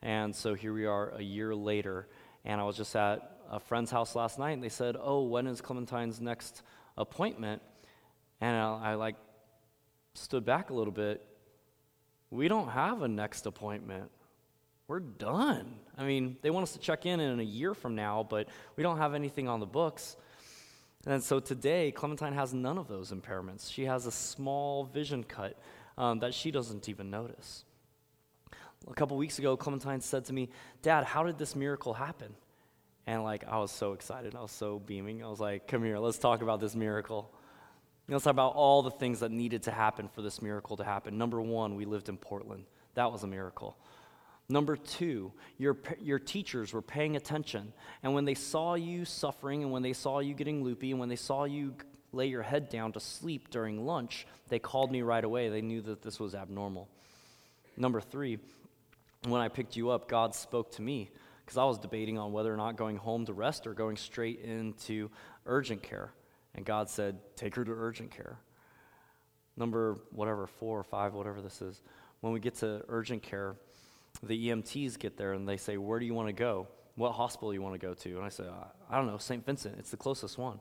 And 0.02 0.34
so 0.34 0.54
here 0.54 0.72
we 0.72 0.86
are 0.86 1.10
a 1.10 1.22
year 1.22 1.54
later, 1.54 2.08
and 2.44 2.58
I 2.58 2.64
was 2.64 2.76
just 2.76 2.96
at 2.96 3.38
a 3.50 3.60
friend's 3.60 3.90
house 3.90 4.14
last 4.14 4.38
night, 4.38 4.52
and 4.52 4.62
they 4.62 4.68
said, 4.70 4.96
"Oh, 4.98 5.24
when 5.24 5.46
is 5.46 5.60
Clementine's 5.60 6.20
next 6.20 6.62
appointment?" 6.96 7.62
And 8.40 8.56
I, 8.56 8.92
I 8.92 8.94
like 8.94 9.16
stood 10.14 10.44
back 10.44 10.70
a 10.70 10.74
little 10.74 10.92
bit. 10.92 11.26
We 12.30 12.48
don't 12.48 12.68
have 12.68 13.02
a 13.02 13.08
next 13.08 13.46
appointment. 13.46 14.10
We're 14.88 15.00
done. 15.00 15.74
I 15.96 16.04
mean, 16.04 16.36
they 16.42 16.50
want 16.50 16.64
us 16.64 16.72
to 16.72 16.78
check 16.78 17.06
in 17.06 17.18
in 17.20 17.40
a 17.40 17.44
year 17.44 17.74
from 17.74 17.94
now, 17.94 18.26
but 18.28 18.48
we 18.76 18.82
don't 18.82 18.98
have 18.98 19.14
anything 19.14 19.48
on 19.48 19.60
the 19.60 19.66
books. 19.66 20.16
And 21.06 21.22
so 21.22 21.40
today, 21.40 21.92
Clementine 21.92 22.32
has 22.34 22.52
none 22.52 22.78
of 22.78 22.88
those 22.88 23.12
impairments. 23.12 23.72
She 23.72 23.84
has 23.84 24.06
a 24.06 24.12
small 24.12 24.84
vision 24.84 25.24
cut 25.24 25.56
um, 25.96 26.20
that 26.20 26.34
she 26.34 26.50
doesn't 26.50 26.88
even 26.88 27.10
notice. 27.10 27.64
A 28.88 28.94
couple 28.94 29.16
weeks 29.16 29.38
ago, 29.38 29.56
Clementine 29.56 30.00
said 30.00 30.24
to 30.26 30.32
me, 30.32 30.48
Dad, 30.82 31.04
how 31.04 31.22
did 31.22 31.38
this 31.38 31.56
miracle 31.56 31.94
happen? 31.94 32.34
And 33.06 33.22
like, 33.22 33.44
I 33.48 33.58
was 33.58 33.70
so 33.70 33.92
excited. 33.92 34.34
I 34.34 34.42
was 34.42 34.50
so 34.50 34.80
beaming. 34.80 35.22
I 35.22 35.28
was 35.28 35.40
like, 35.40 35.68
come 35.68 35.84
here, 35.84 35.98
let's 35.98 36.18
talk 36.18 36.42
about 36.42 36.60
this 36.60 36.74
miracle. 36.74 37.32
Let's 38.08 38.24
talk 38.24 38.30
about 38.30 38.54
all 38.54 38.82
the 38.82 38.90
things 38.90 39.20
that 39.20 39.32
needed 39.32 39.64
to 39.64 39.72
happen 39.72 40.08
for 40.08 40.22
this 40.22 40.40
miracle 40.40 40.76
to 40.76 40.84
happen. 40.84 41.18
Number 41.18 41.40
one, 41.40 41.74
we 41.74 41.84
lived 41.84 42.08
in 42.08 42.16
Portland. 42.16 42.64
That 42.94 43.10
was 43.10 43.24
a 43.24 43.26
miracle. 43.26 43.76
Number 44.48 44.76
two, 44.76 45.32
your, 45.58 45.76
your 46.00 46.20
teachers 46.20 46.72
were 46.72 46.82
paying 46.82 47.16
attention. 47.16 47.72
And 48.04 48.14
when 48.14 48.24
they 48.24 48.34
saw 48.34 48.74
you 48.74 49.04
suffering, 49.04 49.64
and 49.64 49.72
when 49.72 49.82
they 49.82 49.92
saw 49.92 50.20
you 50.20 50.34
getting 50.34 50.62
loopy, 50.62 50.92
and 50.92 51.00
when 51.00 51.08
they 51.08 51.16
saw 51.16 51.44
you 51.44 51.74
lay 52.12 52.26
your 52.26 52.42
head 52.42 52.68
down 52.68 52.92
to 52.92 53.00
sleep 53.00 53.50
during 53.50 53.84
lunch, 53.84 54.24
they 54.48 54.60
called 54.60 54.92
me 54.92 55.02
right 55.02 55.24
away. 55.24 55.48
They 55.48 55.62
knew 55.62 55.80
that 55.82 56.02
this 56.02 56.20
was 56.20 56.34
abnormal. 56.34 56.88
Number 57.76 58.00
three, 58.00 58.38
when 59.26 59.40
I 59.40 59.48
picked 59.48 59.76
you 59.76 59.90
up, 59.90 60.08
God 60.08 60.32
spoke 60.32 60.70
to 60.72 60.82
me 60.82 61.10
because 61.44 61.58
I 61.58 61.64
was 61.64 61.78
debating 61.78 62.16
on 62.16 62.32
whether 62.32 62.54
or 62.54 62.56
not 62.56 62.76
going 62.76 62.96
home 62.96 63.26
to 63.26 63.32
rest 63.32 63.66
or 63.66 63.74
going 63.74 63.96
straight 63.96 64.40
into 64.40 65.10
urgent 65.44 65.82
care. 65.82 66.10
And 66.56 66.64
God 66.64 66.88
said, 66.88 67.18
Take 67.36 67.54
her 67.54 67.64
to 67.64 67.72
urgent 67.72 68.10
care. 68.10 68.38
Number 69.56 69.98
whatever, 70.10 70.46
four 70.46 70.78
or 70.78 70.84
five, 70.84 71.14
whatever 71.14 71.40
this 71.40 71.62
is. 71.62 71.80
When 72.20 72.32
we 72.32 72.40
get 72.40 72.56
to 72.56 72.82
urgent 72.88 73.22
care, 73.22 73.56
the 74.22 74.48
EMTs 74.48 74.98
get 74.98 75.16
there 75.16 75.34
and 75.34 75.48
they 75.48 75.56
say, 75.56 75.76
Where 75.76 76.00
do 76.00 76.06
you 76.06 76.14
want 76.14 76.28
to 76.28 76.32
go? 76.32 76.66
What 76.96 77.12
hospital 77.12 77.52
you 77.52 77.60
want 77.60 77.78
to 77.78 77.86
go 77.86 77.94
to? 77.94 78.16
And 78.16 78.24
I 78.24 78.30
say, 78.30 78.44
I 78.90 78.96
don't 78.96 79.06
know, 79.06 79.18
St. 79.18 79.44
Vincent. 79.44 79.76
It's 79.78 79.90
the 79.90 79.98
closest 79.98 80.38
one. 80.38 80.58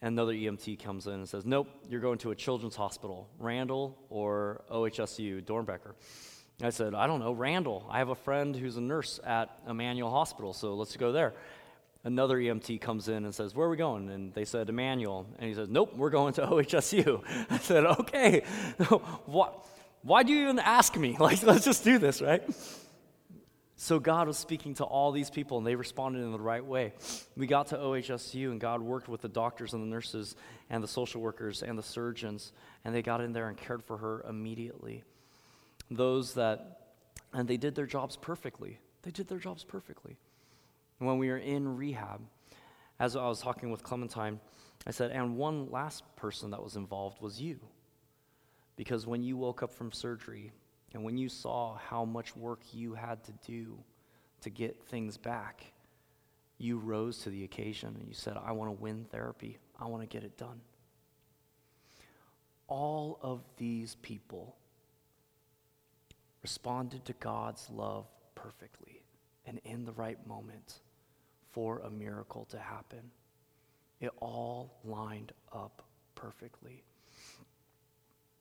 And 0.00 0.14
another 0.14 0.32
EMT 0.32 0.82
comes 0.82 1.06
in 1.06 1.14
and 1.14 1.28
says, 1.28 1.44
Nope, 1.44 1.68
you're 1.88 2.00
going 2.00 2.18
to 2.18 2.30
a 2.30 2.34
children's 2.34 2.76
hospital, 2.76 3.28
Randall 3.38 3.98
or 4.08 4.64
OHSU, 4.70 5.42
Doernbecher. 5.42 5.94
I 6.60 6.70
said, 6.70 6.94
I 6.94 7.08
don't 7.08 7.18
know, 7.18 7.32
Randall. 7.32 7.86
I 7.90 7.98
have 7.98 8.10
a 8.10 8.14
friend 8.14 8.54
who's 8.54 8.76
a 8.76 8.80
nurse 8.80 9.18
at 9.24 9.50
Emanuel 9.68 10.10
Hospital, 10.10 10.52
so 10.52 10.74
let's 10.74 10.96
go 10.96 11.10
there. 11.10 11.34
Another 12.04 12.38
EMT 12.38 12.80
comes 12.80 13.08
in 13.08 13.24
and 13.24 13.34
says, 13.34 13.54
Where 13.54 13.66
are 13.66 13.70
we 13.70 13.76
going? 13.76 14.10
And 14.10 14.34
they 14.34 14.44
said, 14.44 14.68
Emanuel. 14.68 15.26
And 15.38 15.48
he 15.48 15.54
says, 15.54 15.68
Nope, 15.68 15.94
we're 15.96 16.10
going 16.10 16.34
to 16.34 16.42
OHSU. 16.46 17.22
I 17.50 17.58
said, 17.58 17.84
Okay. 17.84 18.42
what? 19.26 19.66
Why 20.02 20.24
do 20.24 20.32
you 20.32 20.42
even 20.42 20.58
ask 20.58 20.96
me? 20.96 21.16
Like, 21.20 21.44
let's 21.44 21.64
just 21.64 21.84
do 21.84 21.98
this, 21.98 22.20
right? 22.20 22.42
So 23.76 24.00
God 24.00 24.26
was 24.26 24.36
speaking 24.36 24.74
to 24.74 24.84
all 24.84 25.12
these 25.12 25.30
people, 25.30 25.58
and 25.58 25.66
they 25.66 25.76
responded 25.76 26.20
in 26.20 26.32
the 26.32 26.40
right 26.40 26.64
way. 26.64 26.92
We 27.36 27.46
got 27.46 27.68
to 27.68 27.76
OHSU, 27.76 28.50
and 28.50 28.60
God 28.60 28.82
worked 28.82 29.08
with 29.08 29.22
the 29.22 29.28
doctors 29.28 29.74
and 29.74 29.82
the 29.82 29.86
nurses 29.86 30.34
and 30.70 30.82
the 30.82 30.88
social 30.88 31.20
workers 31.20 31.62
and 31.62 31.78
the 31.78 31.82
surgeons, 31.82 32.52
and 32.84 32.94
they 32.94 33.02
got 33.02 33.20
in 33.20 33.32
there 33.32 33.48
and 33.48 33.56
cared 33.56 33.82
for 33.82 33.96
her 33.98 34.24
immediately. 34.28 35.04
Those 35.90 36.34
that, 36.34 36.94
and 37.32 37.46
they 37.46 37.56
did 37.56 37.74
their 37.74 37.86
jobs 37.86 38.16
perfectly. 38.16 38.78
They 39.02 39.10
did 39.10 39.28
their 39.28 39.38
jobs 39.38 39.64
perfectly. 39.64 40.16
And 41.02 41.08
when 41.08 41.18
we 41.18 41.30
were 41.30 41.38
in 41.38 41.76
rehab, 41.76 42.20
as 43.00 43.16
I 43.16 43.26
was 43.26 43.40
talking 43.40 43.72
with 43.72 43.82
Clementine, 43.82 44.38
I 44.86 44.92
said, 44.92 45.10
and 45.10 45.36
one 45.36 45.68
last 45.68 46.04
person 46.14 46.52
that 46.52 46.62
was 46.62 46.76
involved 46.76 47.20
was 47.20 47.40
you. 47.40 47.58
Because 48.76 49.04
when 49.04 49.20
you 49.24 49.36
woke 49.36 49.64
up 49.64 49.72
from 49.72 49.90
surgery 49.90 50.52
and 50.94 51.02
when 51.02 51.18
you 51.18 51.28
saw 51.28 51.74
how 51.74 52.04
much 52.04 52.36
work 52.36 52.60
you 52.72 52.94
had 52.94 53.24
to 53.24 53.32
do 53.44 53.76
to 54.42 54.50
get 54.50 54.80
things 54.80 55.16
back, 55.16 55.72
you 56.58 56.78
rose 56.78 57.18
to 57.22 57.30
the 57.30 57.42
occasion 57.42 57.96
and 57.98 58.06
you 58.06 58.14
said, 58.14 58.36
I 58.40 58.52
want 58.52 58.68
to 58.68 58.80
win 58.80 59.04
therapy. 59.10 59.58
I 59.80 59.86
want 59.86 60.04
to 60.04 60.06
get 60.06 60.22
it 60.22 60.38
done. 60.38 60.60
All 62.68 63.18
of 63.22 63.42
these 63.56 63.96
people 64.02 64.54
responded 66.44 67.04
to 67.06 67.12
God's 67.14 67.68
love 67.70 68.06
perfectly 68.36 69.02
and 69.44 69.60
in 69.64 69.84
the 69.84 69.92
right 69.94 70.24
moment 70.28 70.78
for 71.52 71.78
a 71.80 71.90
miracle 71.90 72.46
to 72.46 72.58
happen. 72.58 73.10
It 74.00 74.10
all 74.20 74.74
lined 74.84 75.32
up 75.52 75.82
perfectly. 76.14 76.82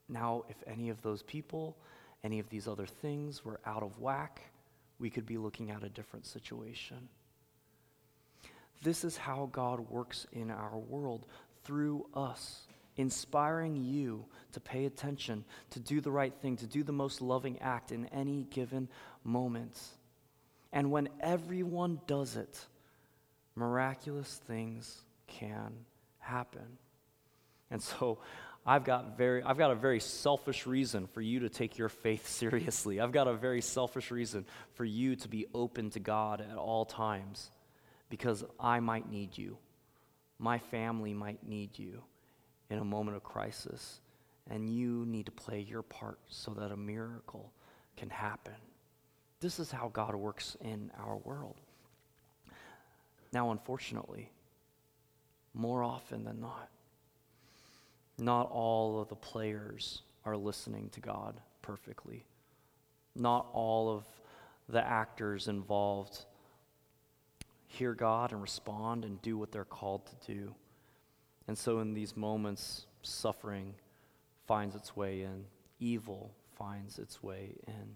Now, 0.10 0.44
if 0.50 0.58
any 0.68 0.90
of 0.90 1.02
those 1.02 1.24
people, 1.24 1.78
any 2.24 2.40
of 2.40 2.50
these 2.50 2.68
other 2.68 2.86
things 2.86 3.46
were 3.46 3.60
out 3.66 3.84
of 3.84 4.00
whack, 4.00 4.42
we 5.00 5.10
could 5.10 5.26
be 5.26 5.38
looking 5.38 5.72
at 5.72 5.84
a 5.84 5.90
different 5.90 6.26
situation. 6.26 7.10
This 8.82 9.04
is 9.04 9.18
how 9.18 9.50
God 9.52 9.80
works 9.90 10.28
in 10.32 10.50
our 10.52 10.78
world 10.78 11.26
through 11.64 12.08
us, 12.14 12.68
inspiring 12.98 13.76
you 13.76 14.26
to 14.54 14.60
pay 14.60 14.86
attention, 14.86 15.46
to 15.72 15.80
do 15.80 16.02
the 16.02 16.12
right 16.12 16.34
thing, 16.42 16.58
to 16.58 16.68
do 16.68 16.84
the 16.84 16.92
most 16.92 17.22
loving 17.22 17.60
act 17.60 17.92
in 17.92 18.06
any 18.08 18.48
given 18.50 18.90
moment. 19.24 19.80
And 20.74 20.92
when 20.92 21.10
everyone 21.20 22.02
does 22.08 22.36
it, 22.36 22.66
miraculous 23.56 24.40
things 24.48 25.02
can 25.28 25.74
happen. 26.20 26.78
And 27.70 27.82
so 27.82 28.20
I've 28.66 28.84
got, 28.84 29.18
very, 29.18 29.42
I've 29.42 29.58
got 29.58 29.72
a 29.72 29.76
very 29.76 30.00
selfish 30.00 30.68
reason 30.68 31.08
for 31.08 31.22
you 31.22 31.40
to 31.42 31.50
take 31.50 31.78
your 31.78 31.90
faith 31.90 32.28
seriously. 32.30 33.00
I've 33.00 33.12
got 33.12 33.28
a 33.28 33.34
very 33.34 33.62
selfish 33.62 34.12
reason 34.12 34.46
for 34.74 34.86
you 34.86 35.16
to 35.18 35.28
be 35.28 35.48
open 35.54 35.90
to 35.92 36.00
God 36.00 36.42
at 36.42 36.58
all 36.58 36.86
times 36.86 37.52
because 38.10 38.44
I 38.60 38.80
might 38.80 39.10
need 39.10 39.38
you. 39.38 39.58
My 40.38 40.60
family 40.60 41.14
might 41.14 41.48
need 41.48 41.78
you 41.80 42.04
in 42.70 42.80
a 42.80 42.86
moment 42.86 43.18
of 43.18 43.24
crisis, 43.24 44.00
and 44.50 44.70
you 44.70 45.06
need 45.06 45.26
to 45.26 45.32
play 45.32 45.60
your 45.60 45.82
part 45.82 46.20
so 46.28 46.52
that 46.52 46.72
a 46.72 46.78
miracle 46.78 47.52
can 47.98 48.10
happen. 48.10 48.56
This 49.40 49.60
is 49.60 49.72
how 49.72 49.90
God 49.90 50.16
works 50.16 50.56
in 50.62 50.92
our 50.98 51.18
world. 51.18 51.60
Now, 53.34 53.52
unfortunately, 53.52 54.32
more 55.54 55.84
often 55.84 56.24
than 56.24 56.40
not, 56.40 56.70
not 58.18 58.50
all 58.52 59.02
of 59.02 59.10
the 59.10 59.16
players 59.16 60.02
are 60.26 60.38
listening 60.38 60.90
to 60.90 61.00
God 61.00 61.40
perfectly. 61.62 62.26
Not 63.16 63.48
all 63.54 63.90
of 63.90 64.06
the 64.70 64.86
actors 64.86 65.48
involved 65.48 66.26
hear 67.68 67.94
God 67.94 68.32
and 68.32 68.42
respond 68.42 69.06
and 69.06 69.22
do 69.22 69.38
what 69.38 69.52
they're 69.52 69.64
called 69.64 70.06
to 70.06 70.34
do. 70.34 70.56
And 71.48 71.58
so, 71.58 71.80
in 71.80 71.94
these 71.94 72.16
moments, 72.16 72.86
suffering 73.02 73.74
finds 74.46 74.76
its 74.76 74.96
way 74.96 75.22
in, 75.22 75.46
evil 75.80 76.32
finds 76.58 77.00
its 77.00 77.24
way 77.24 77.56
in. 77.68 77.96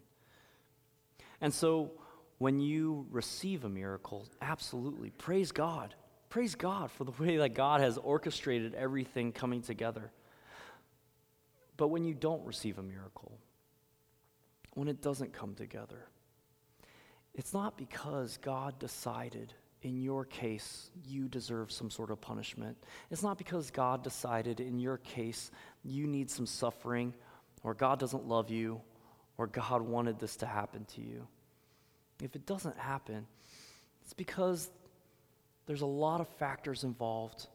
And 1.42 1.54
so, 1.54 1.92
when 2.38 2.60
you 2.60 3.08
receive 3.12 3.64
a 3.64 3.70
miracle, 3.70 4.28
absolutely 4.42 5.10
praise 5.12 5.52
God. 5.52 5.96
Praise 6.30 6.56
God 6.56 6.92
for 6.92 7.06
the 7.06 7.12
way 7.12 7.38
that 7.38 7.54
God 7.54 7.82
has 7.82 7.98
orchestrated 7.98 8.74
everything 8.74 9.32
coming 9.32 9.62
together. 9.62 10.12
But 11.78 11.88
when 11.90 12.04
you 12.04 12.14
don't 12.14 12.46
receive 12.46 12.78
a 12.78 12.84
miracle, 12.84 13.38
when 14.74 14.88
it 14.88 15.02
doesn't 15.02 15.34
come 15.34 15.56
together, 15.56 16.08
it's 17.34 17.54
not 17.54 17.78
because 17.78 18.38
God 18.38 18.80
decided 18.80 19.54
in 19.82 20.02
your 20.02 20.26
case 20.26 20.90
you 21.06 21.28
deserve 21.28 21.72
some 21.72 21.90
sort 21.90 22.10
of 22.10 22.20
punishment. 22.20 22.78
It's 23.12 23.24
not 23.24 23.38
because 23.38 23.72
God 23.72 24.04
decided 24.04 24.60
in 24.60 24.80
your 24.80 24.98
case 24.98 25.52
you 25.84 26.08
need 26.08 26.30
some 26.30 26.46
suffering 26.46 27.14
or 27.64 27.74
God 27.74 28.00
doesn't 28.00 28.28
love 28.28 28.50
you 28.50 28.82
or 29.38 29.48
God 29.48 29.82
wanted 29.82 30.20
this 30.20 30.38
to 30.38 30.46
happen 30.46 30.86
to 30.96 31.02
you. 31.02 31.28
If 32.22 32.36
it 32.36 32.46
doesn't 32.46 32.78
happen, 32.78 33.28
it's 34.04 34.14
because 34.14 34.70
there's 35.66 35.82
a 35.82 35.86
lot 35.86 36.22
of 36.22 36.28
factors 36.28 36.84
involved, 36.84 37.48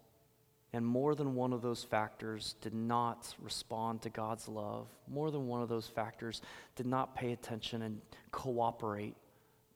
and 0.73 0.85
more 0.85 1.15
than 1.15 1.35
one 1.35 1.53
of 1.53 1.63
those 1.63 1.83
factors 1.83 2.55
did 2.61 2.75
not 2.75 3.35
respond 3.41 4.03
to 4.03 4.11
God's 4.11 4.49
love. 4.49 4.89
More 5.09 5.31
than 5.31 5.47
one 5.47 5.63
of 5.63 5.69
those 5.69 5.87
factors 5.87 6.43
did 6.77 6.87
not 6.87 7.15
pay 7.15 7.33
attention 7.33 7.83
and 7.83 8.01
cooperate 8.31 9.15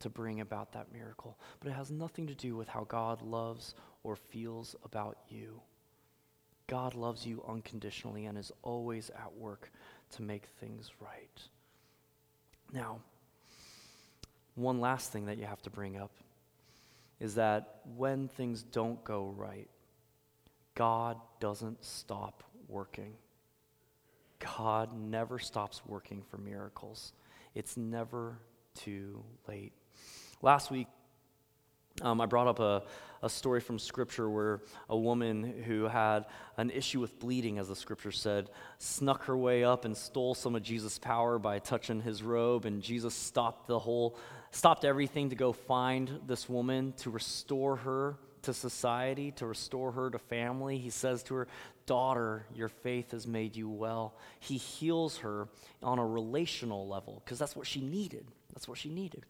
to 0.01 0.09
bring 0.11 0.40
about 0.40 0.73
that 0.73 0.92
miracle. 0.92 1.38
But 1.61 1.70
it 1.70 1.75
has 1.75 1.90
nothing 1.90 2.27
to 2.27 2.35
do 2.35 2.57
with 2.57 2.68
how 2.68 2.85
God 2.85 3.23
loves 3.23 3.75
or 4.03 4.16
feels 4.16 4.77
about 4.85 5.16
you. 5.29 5.61
God 6.66 6.94
loves 6.94 7.27
you 7.27 7.42
unconditionally 7.49 8.27
and 8.27 8.38
is 8.38 8.53
always 8.62 9.11
at 9.11 9.35
work 9.37 9.70
to 10.12 10.23
make 10.23 10.47
things 10.61 10.90
right. 11.01 11.42
Now, 12.73 12.99
one 14.55 14.81
last 14.81 15.12
thing 15.12 15.27
that 15.27 15.38
you 15.38 15.47
have 15.47 15.62
to 15.62 15.71
bring 15.71 15.97
up 15.97 16.12
is 17.21 17.37
that 17.37 17.81
when 17.97 18.29
things 18.29 18.62
don't 18.62 19.03
go 19.05 19.33
right, 19.37 19.69
God 20.75 21.17
doesn't 21.40 21.85
stop 21.85 22.43
working. 22.69 23.14
God 24.59 24.90
never 24.99 25.38
stops 25.38 25.83
working 25.87 26.23
for 26.31 26.38
miracles. 26.38 27.12
It's 27.55 27.77
never 27.77 28.38
too 28.75 29.25
late. 29.49 29.73
Last 30.43 30.71
week, 30.71 30.88
um, 32.03 32.21
I 32.21 32.27
brought 32.27 32.49
up 32.49 32.59
a, 32.59 32.83
a 33.23 33.31
story 33.31 33.61
from 33.61 33.79
Scripture 33.79 34.29
where 34.29 34.61
a 34.88 34.97
woman 34.97 35.62
who 35.62 35.85
had 35.85 36.27
an 36.57 36.71
issue 36.71 36.99
with 37.01 37.21
bleeding, 37.21 37.59
as 37.59 37.69
the 37.69 37.77
Scripture 37.77 38.11
said, 38.11 38.51
snuck 38.79 39.25
her 39.25 39.37
way 39.37 39.62
up 39.62 39.85
and 39.85 39.97
stole 39.97 40.35
some 40.35 40.57
of 40.57 40.62
Jesus' 40.62 40.99
power 40.99 41.38
by 41.38 41.61
touching 41.61 42.01
his 42.01 42.23
robe, 42.23 42.64
and 42.64 42.83
Jesus 42.83 43.14
stopped 43.14 43.69
the 43.69 43.79
whole, 43.79 44.19
stopped 44.55 44.85
everything 44.85 45.31
to 45.31 45.37
go 45.37 45.53
find 45.53 46.21
this 46.27 46.49
woman 46.49 46.93
to 46.99 47.11
restore 47.11 47.77
her 47.77 48.17
to 48.43 48.55
society, 48.55 49.33
to 49.33 49.47
restore 49.47 49.90
her 49.93 50.11
to 50.11 50.19
family. 50.19 50.79
He 50.79 50.90
says 50.90 51.23
to 51.25 51.35
her, 51.35 51.49
Daughter, 51.87 52.47
your 52.55 52.69
faith 52.69 53.11
has 53.11 53.27
made 53.27 53.57
you 53.57 53.69
well. 53.69 54.14
He 54.40 54.57
heals 54.57 55.19
her 55.19 55.49
on 55.83 55.99
a 55.99 56.07
relational 56.07 56.88
level 56.88 57.21
because 57.25 57.38
that's 57.38 57.57
what 57.57 57.67
she 57.67 57.81
needed. 57.81 58.27
That's 58.55 58.69
what 58.69 58.79
she 58.79 58.88
needed. 58.88 59.27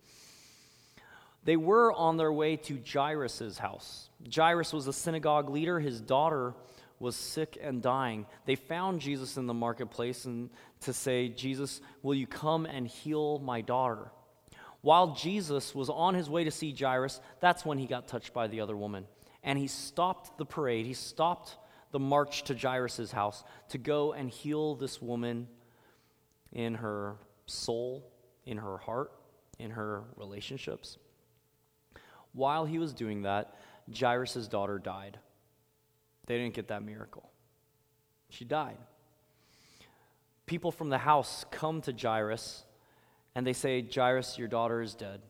They 1.44 1.56
were 1.56 1.92
on 1.92 2.16
their 2.16 2.32
way 2.32 2.56
to 2.56 2.78
Jairus' 2.86 3.58
house. 3.58 4.08
Jairus 4.32 4.72
was 4.72 4.86
a 4.86 4.92
synagogue 4.92 5.50
leader. 5.50 5.80
His 5.80 6.00
daughter 6.00 6.54
was 6.98 7.16
sick 7.16 7.58
and 7.60 7.82
dying. 7.82 8.26
They 8.46 8.54
found 8.54 9.00
Jesus 9.00 9.36
in 9.36 9.46
the 9.46 9.54
marketplace 9.54 10.26
and 10.26 10.50
to 10.82 10.92
say, 10.92 11.28
Jesus, 11.28 11.80
will 12.02 12.14
you 12.14 12.26
come 12.26 12.66
and 12.66 12.86
heal 12.86 13.40
my 13.40 13.62
daughter? 13.62 14.10
While 14.84 15.14
Jesus 15.14 15.74
was 15.74 15.88
on 15.88 16.12
his 16.12 16.28
way 16.28 16.44
to 16.44 16.50
see 16.50 16.76
Jairus, 16.78 17.22
that's 17.40 17.64
when 17.64 17.78
he 17.78 17.86
got 17.86 18.06
touched 18.06 18.34
by 18.34 18.48
the 18.48 18.60
other 18.60 18.76
woman. 18.76 19.06
And 19.42 19.58
he 19.58 19.66
stopped 19.66 20.36
the 20.36 20.44
parade, 20.44 20.84
he 20.84 20.92
stopped 20.92 21.56
the 21.90 21.98
march 21.98 22.42
to 22.44 22.54
Jairus' 22.54 23.10
house 23.10 23.44
to 23.70 23.78
go 23.78 24.12
and 24.12 24.28
heal 24.28 24.74
this 24.74 25.00
woman 25.00 25.48
in 26.52 26.74
her 26.74 27.16
soul, 27.46 28.12
in 28.44 28.58
her 28.58 28.76
heart, 28.76 29.10
in 29.58 29.70
her 29.70 30.04
relationships. 30.16 30.98
While 32.34 32.66
he 32.66 32.78
was 32.78 32.92
doing 32.92 33.22
that, 33.22 33.54
Jairus' 33.98 34.48
daughter 34.48 34.78
died. 34.78 35.18
They 36.26 36.36
didn't 36.36 36.52
get 36.52 36.68
that 36.68 36.82
miracle. 36.82 37.30
She 38.28 38.44
died. 38.44 38.76
People 40.44 40.70
from 40.70 40.90
the 40.90 40.98
house 40.98 41.46
come 41.50 41.80
to 41.80 41.92
Jairus 41.98 42.64
and 43.34 43.46
they 43.46 43.52
say, 43.52 43.86
Jairus, 43.92 44.38
your 44.38 44.48
daughter 44.48 44.80
is 44.80 44.94
dead. 44.94 45.20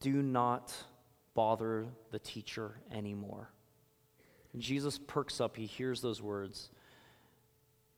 Do 0.00 0.22
not 0.22 0.74
bother 1.34 1.86
the 2.10 2.18
teacher 2.18 2.72
anymore. 2.90 3.50
And 4.52 4.60
Jesus 4.60 4.98
perks 4.98 5.40
up. 5.40 5.56
He 5.56 5.66
hears 5.66 6.00
those 6.00 6.20
words. 6.20 6.70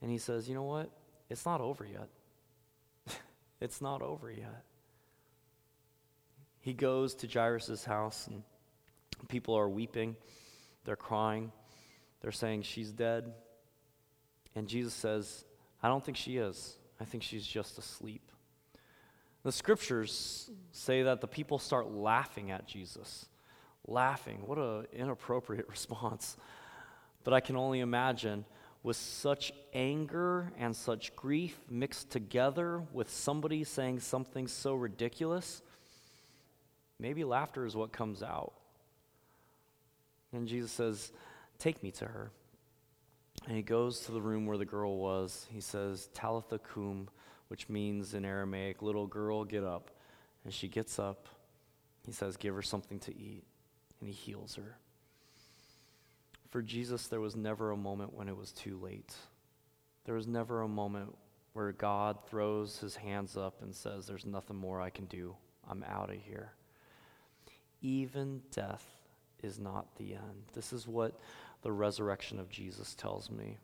And 0.02 0.10
he 0.10 0.18
says, 0.18 0.48
You 0.48 0.54
know 0.54 0.64
what? 0.64 0.90
It's 1.30 1.46
not 1.46 1.60
over 1.60 1.84
yet. 1.84 2.08
it's 3.60 3.80
not 3.80 4.02
over 4.02 4.30
yet 4.30 4.64
he 6.64 6.72
goes 6.72 7.14
to 7.16 7.28
Jairus' 7.28 7.84
house, 7.84 8.26
and 8.26 8.42
people 9.28 9.54
are 9.54 9.68
weeping. 9.68 10.16
They're 10.86 10.96
crying. 10.96 11.52
They're 12.22 12.32
saying, 12.32 12.62
She's 12.62 12.90
dead. 12.90 13.34
And 14.54 14.66
Jesus 14.66 14.94
says, 14.94 15.44
I 15.82 15.88
don't 15.88 16.02
think 16.02 16.16
she 16.16 16.38
is. 16.38 16.78
I 16.98 17.04
think 17.04 17.22
she's 17.22 17.46
just 17.46 17.76
asleep. 17.76 18.30
The 19.44 19.52
scriptures 19.52 20.50
say 20.72 21.02
that 21.04 21.20
the 21.20 21.28
people 21.28 21.58
start 21.58 21.90
laughing 21.90 22.50
at 22.50 22.66
Jesus. 22.66 23.26
Laughing. 23.86 24.42
What 24.44 24.58
an 24.58 24.86
inappropriate 24.92 25.68
response. 25.70 26.36
But 27.22 27.34
I 27.34 27.40
can 27.40 27.56
only 27.56 27.80
imagine 27.80 28.44
with 28.82 28.96
such 28.96 29.52
anger 29.72 30.52
and 30.58 30.74
such 30.74 31.14
grief 31.16 31.58
mixed 31.70 32.10
together 32.10 32.82
with 32.92 33.08
somebody 33.08 33.64
saying 33.64 34.00
something 34.00 34.48
so 34.48 34.74
ridiculous 34.74 35.62
Maybe 36.98 37.24
laughter 37.24 37.66
is 37.66 37.74
what 37.74 37.92
comes 37.92 38.22
out. 38.22 38.52
And 40.32 40.46
Jesus 40.46 40.72
says, 40.72 41.12
Take 41.58 41.82
me 41.82 41.90
to 41.92 42.06
her. 42.06 42.30
And 43.46 43.56
he 43.56 43.62
goes 43.62 44.00
to 44.00 44.12
the 44.12 44.20
room 44.20 44.46
where 44.46 44.56
the 44.56 44.64
girl 44.64 44.96
was. 44.96 45.46
He 45.52 45.60
says, 45.60 46.08
Talitha 46.14 46.58
cum, 46.58 47.08
which 47.48 47.68
means 47.68 48.14
in 48.14 48.24
Aramaic, 48.24 48.82
little 48.82 49.06
girl, 49.06 49.44
get 49.44 49.64
up. 49.64 49.90
And 50.44 50.52
she 50.52 50.68
gets 50.68 50.98
up. 50.98 51.28
He 52.04 52.12
says, 52.12 52.36
Give 52.36 52.54
her 52.54 52.62
something 52.62 52.98
to 53.00 53.16
eat. 53.16 53.44
And 54.00 54.08
he 54.08 54.14
heals 54.14 54.56
her. 54.56 54.76
For 56.50 56.62
Jesus, 56.62 57.06
there 57.06 57.20
was 57.20 57.34
never 57.34 57.70
a 57.70 57.76
moment 57.76 58.14
when 58.14 58.28
it 58.28 58.36
was 58.36 58.52
too 58.52 58.78
late. 58.78 59.14
There 60.04 60.14
was 60.14 60.26
never 60.26 60.62
a 60.62 60.68
moment 60.68 61.16
where 61.54 61.72
God 61.72 62.18
throws 62.28 62.78
his 62.78 62.96
hands 62.96 63.36
up 63.36 63.62
and 63.62 63.74
says, 63.74 64.06
There's 64.06 64.26
nothing 64.26 64.56
more 64.56 64.80
I 64.80 64.90
can 64.90 65.06
do. 65.06 65.34
I'm 65.68 65.84
out 65.84 66.10
of 66.10 66.16
here 66.16 66.52
even 67.84 68.40
death 68.50 68.86
is 69.42 69.58
not 69.58 69.94
the 69.96 70.14
end. 70.14 70.44
This 70.54 70.72
is 70.72 70.88
what 70.88 71.20
the 71.62 71.70
resurrection 71.70 72.40
of 72.40 72.48
Jesus 72.48 72.94
tells 72.94 73.30
me. 73.30 73.58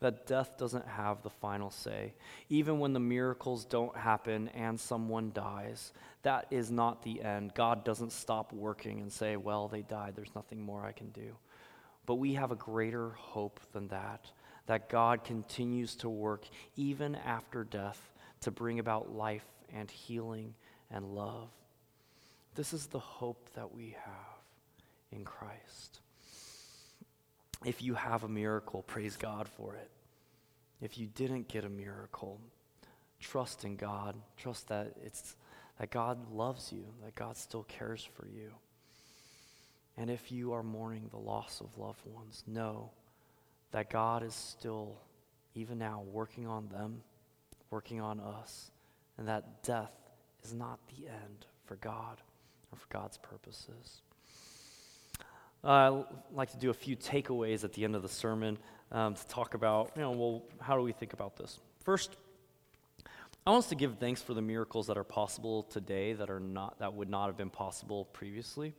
That 0.00 0.26
death 0.26 0.58
doesn't 0.58 0.86
have 0.86 1.22
the 1.22 1.30
final 1.30 1.70
say. 1.70 2.14
Even 2.50 2.78
when 2.78 2.92
the 2.92 3.00
miracles 3.00 3.64
don't 3.64 3.96
happen 3.96 4.48
and 4.48 4.78
someone 4.78 5.32
dies, 5.32 5.92
that 6.22 6.46
is 6.50 6.70
not 6.70 7.02
the 7.02 7.22
end. 7.22 7.54
God 7.54 7.84
doesn't 7.84 8.12
stop 8.12 8.52
working 8.52 9.00
and 9.00 9.10
say, 9.10 9.36
well, 9.36 9.68
they 9.68 9.82
died, 9.82 10.14
there's 10.14 10.34
nothing 10.34 10.60
more 10.60 10.84
I 10.84 10.92
can 10.92 11.08
do. 11.10 11.36
But 12.04 12.16
we 12.16 12.34
have 12.34 12.50
a 12.50 12.56
greater 12.56 13.10
hope 13.10 13.58
than 13.72 13.88
that, 13.88 14.30
that 14.66 14.90
God 14.90 15.24
continues 15.24 15.96
to 15.96 16.08
work 16.08 16.44
even 16.76 17.14
after 17.14 17.64
death 17.64 18.12
to 18.42 18.50
bring 18.50 18.78
about 18.78 19.14
life 19.14 19.46
and 19.74 19.90
healing 19.90 20.54
and 20.90 21.14
love. 21.14 21.48
This 22.54 22.72
is 22.72 22.86
the 22.86 22.98
hope 22.98 23.48
that 23.54 23.74
we 23.74 23.96
have 24.04 24.38
in 25.10 25.24
Christ. 25.24 26.00
If 27.64 27.82
you 27.82 27.94
have 27.94 28.24
a 28.24 28.28
miracle, 28.28 28.82
praise 28.82 29.16
God 29.16 29.48
for 29.48 29.74
it. 29.74 29.90
If 30.80 30.98
you 30.98 31.06
didn't 31.06 31.48
get 31.48 31.64
a 31.64 31.68
miracle, 31.68 32.40
trust 33.20 33.64
in 33.64 33.76
God. 33.76 34.14
Trust 34.36 34.68
that 34.68 34.92
it's 35.02 35.36
that 35.78 35.90
God 35.90 36.32
loves 36.32 36.72
you, 36.72 36.84
that 37.04 37.14
God 37.14 37.36
still 37.36 37.64
cares 37.64 38.06
for 38.14 38.26
you. 38.26 38.52
And 39.96 40.10
if 40.10 40.30
you 40.30 40.52
are 40.52 40.62
mourning 40.62 41.08
the 41.10 41.18
loss 41.18 41.60
of 41.60 41.78
loved 41.78 42.04
ones, 42.06 42.44
know 42.46 42.90
that 43.72 43.90
God 43.90 44.22
is 44.22 44.34
still, 44.34 44.98
even 45.54 45.78
now, 45.78 46.02
working 46.12 46.46
on 46.46 46.68
them, 46.68 47.02
working 47.70 48.00
on 48.00 48.20
us, 48.20 48.70
and 49.18 49.28
that 49.28 49.62
death 49.62 49.92
is 50.44 50.52
not 50.52 50.78
the 50.88 51.08
end 51.08 51.46
for 51.64 51.76
God 51.76 52.22
or 52.72 52.78
for 52.78 52.86
God's 52.90 53.18
purposes. 53.18 54.02
Uh, 55.66 56.04
like 56.32 56.48
to 56.52 56.56
do 56.56 56.70
a 56.70 56.74
few 56.74 56.96
takeaways 56.96 57.64
at 57.64 57.72
the 57.72 57.82
end 57.82 57.96
of 57.96 58.02
the 58.02 58.08
sermon 58.08 58.56
um, 58.92 59.16
to 59.16 59.26
talk 59.26 59.54
about, 59.54 59.90
you 59.96 60.02
know, 60.02 60.12
well, 60.12 60.44
how 60.60 60.76
do 60.76 60.82
we 60.82 60.92
think 60.92 61.12
about 61.12 61.34
this? 61.36 61.58
First, 61.82 62.16
I 63.44 63.50
want 63.50 63.64
us 63.64 63.68
to 63.70 63.74
give 63.74 63.98
thanks 63.98 64.22
for 64.22 64.32
the 64.32 64.40
miracles 64.40 64.86
that 64.86 64.96
are 64.96 65.02
possible 65.02 65.64
today 65.64 66.12
that 66.12 66.30
are 66.30 66.38
not 66.38 66.78
that 66.78 66.94
would 66.94 67.10
not 67.10 67.26
have 67.26 67.36
been 67.36 67.50
possible 67.50 68.04
previously. 68.12 68.74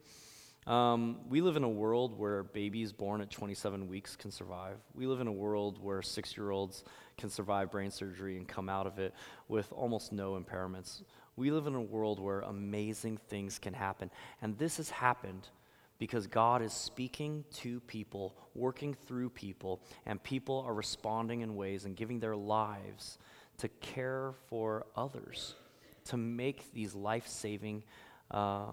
Um, 0.65 1.17
we 1.27 1.41
live 1.41 1.57
in 1.57 1.65
a 1.65 1.69
world 1.69 2.17
where 2.17 2.43
babies 2.43 2.93
born 2.93 3.19
at 3.19 3.31
27 3.31 3.89
weeks 3.89 4.15
can 4.15 4.31
survive. 4.31 4.77
We 4.95 5.07
live 5.07 5.19
in 5.19 5.27
a 5.27 5.31
world 5.31 5.83
where 5.83 6.01
six 6.01 6.37
year 6.37 6.51
olds 6.51 6.85
can 7.17 7.29
survive 7.29 7.69
brain 7.69 7.91
surgery 7.91 8.37
and 8.37 8.47
come 8.47 8.69
out 8.69 8.87
of 8.87 8.97
it 8.97 9.13
with 9.49 9.73
almost 9.73 10.13
no 10.13 10.39
impairments. 10.39 11.01
We 11.35 11.51
live 11.51 11.67
in 11.67 11.75
a 11.75 11.81
world 11.81 12.17
where 12.17 12.39
amazing 12.41 13.17
things 13.27 13.59
can 13.59 13.73
happen. 13.73 14.09
And 14.41 14.57
this 14.57 14.77
has 14.77 14.89
happened 14.89 15.49
because 15.99 16.27
God 16.27 16.61
is 16.61 16.73
speaking 16.73 17.43
to 17.55 17.79
people, 17.81 18.35
working 18.53 18.93
through 18.93 19.29
people, 19.29 19.81
and 20.05 20.21
people 20.21 20.63
are 20.65 20.73
responding 20.73 21.41
in 21.41 21.55
ways 21.55 21.85
and 21.85 21.95
giving 21.95 22.19
their 22.19 22.35
lives 22.35 23.17
to 23.57 23.67
care 23.67 24.33
for 24.47 24.85
others, 24.95 25.55
to 26.05 26.17
make 26.17 26.71
these 26.73 26.93
life 26.93 27.27
saving 27.27 27.83
uh, 28.31 28.67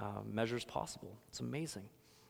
uh, 0.00 0.04
measures 0.30 0.64
possible. 0.64 1.16
It's 1.28 1.40
amazing. 1.40 1.84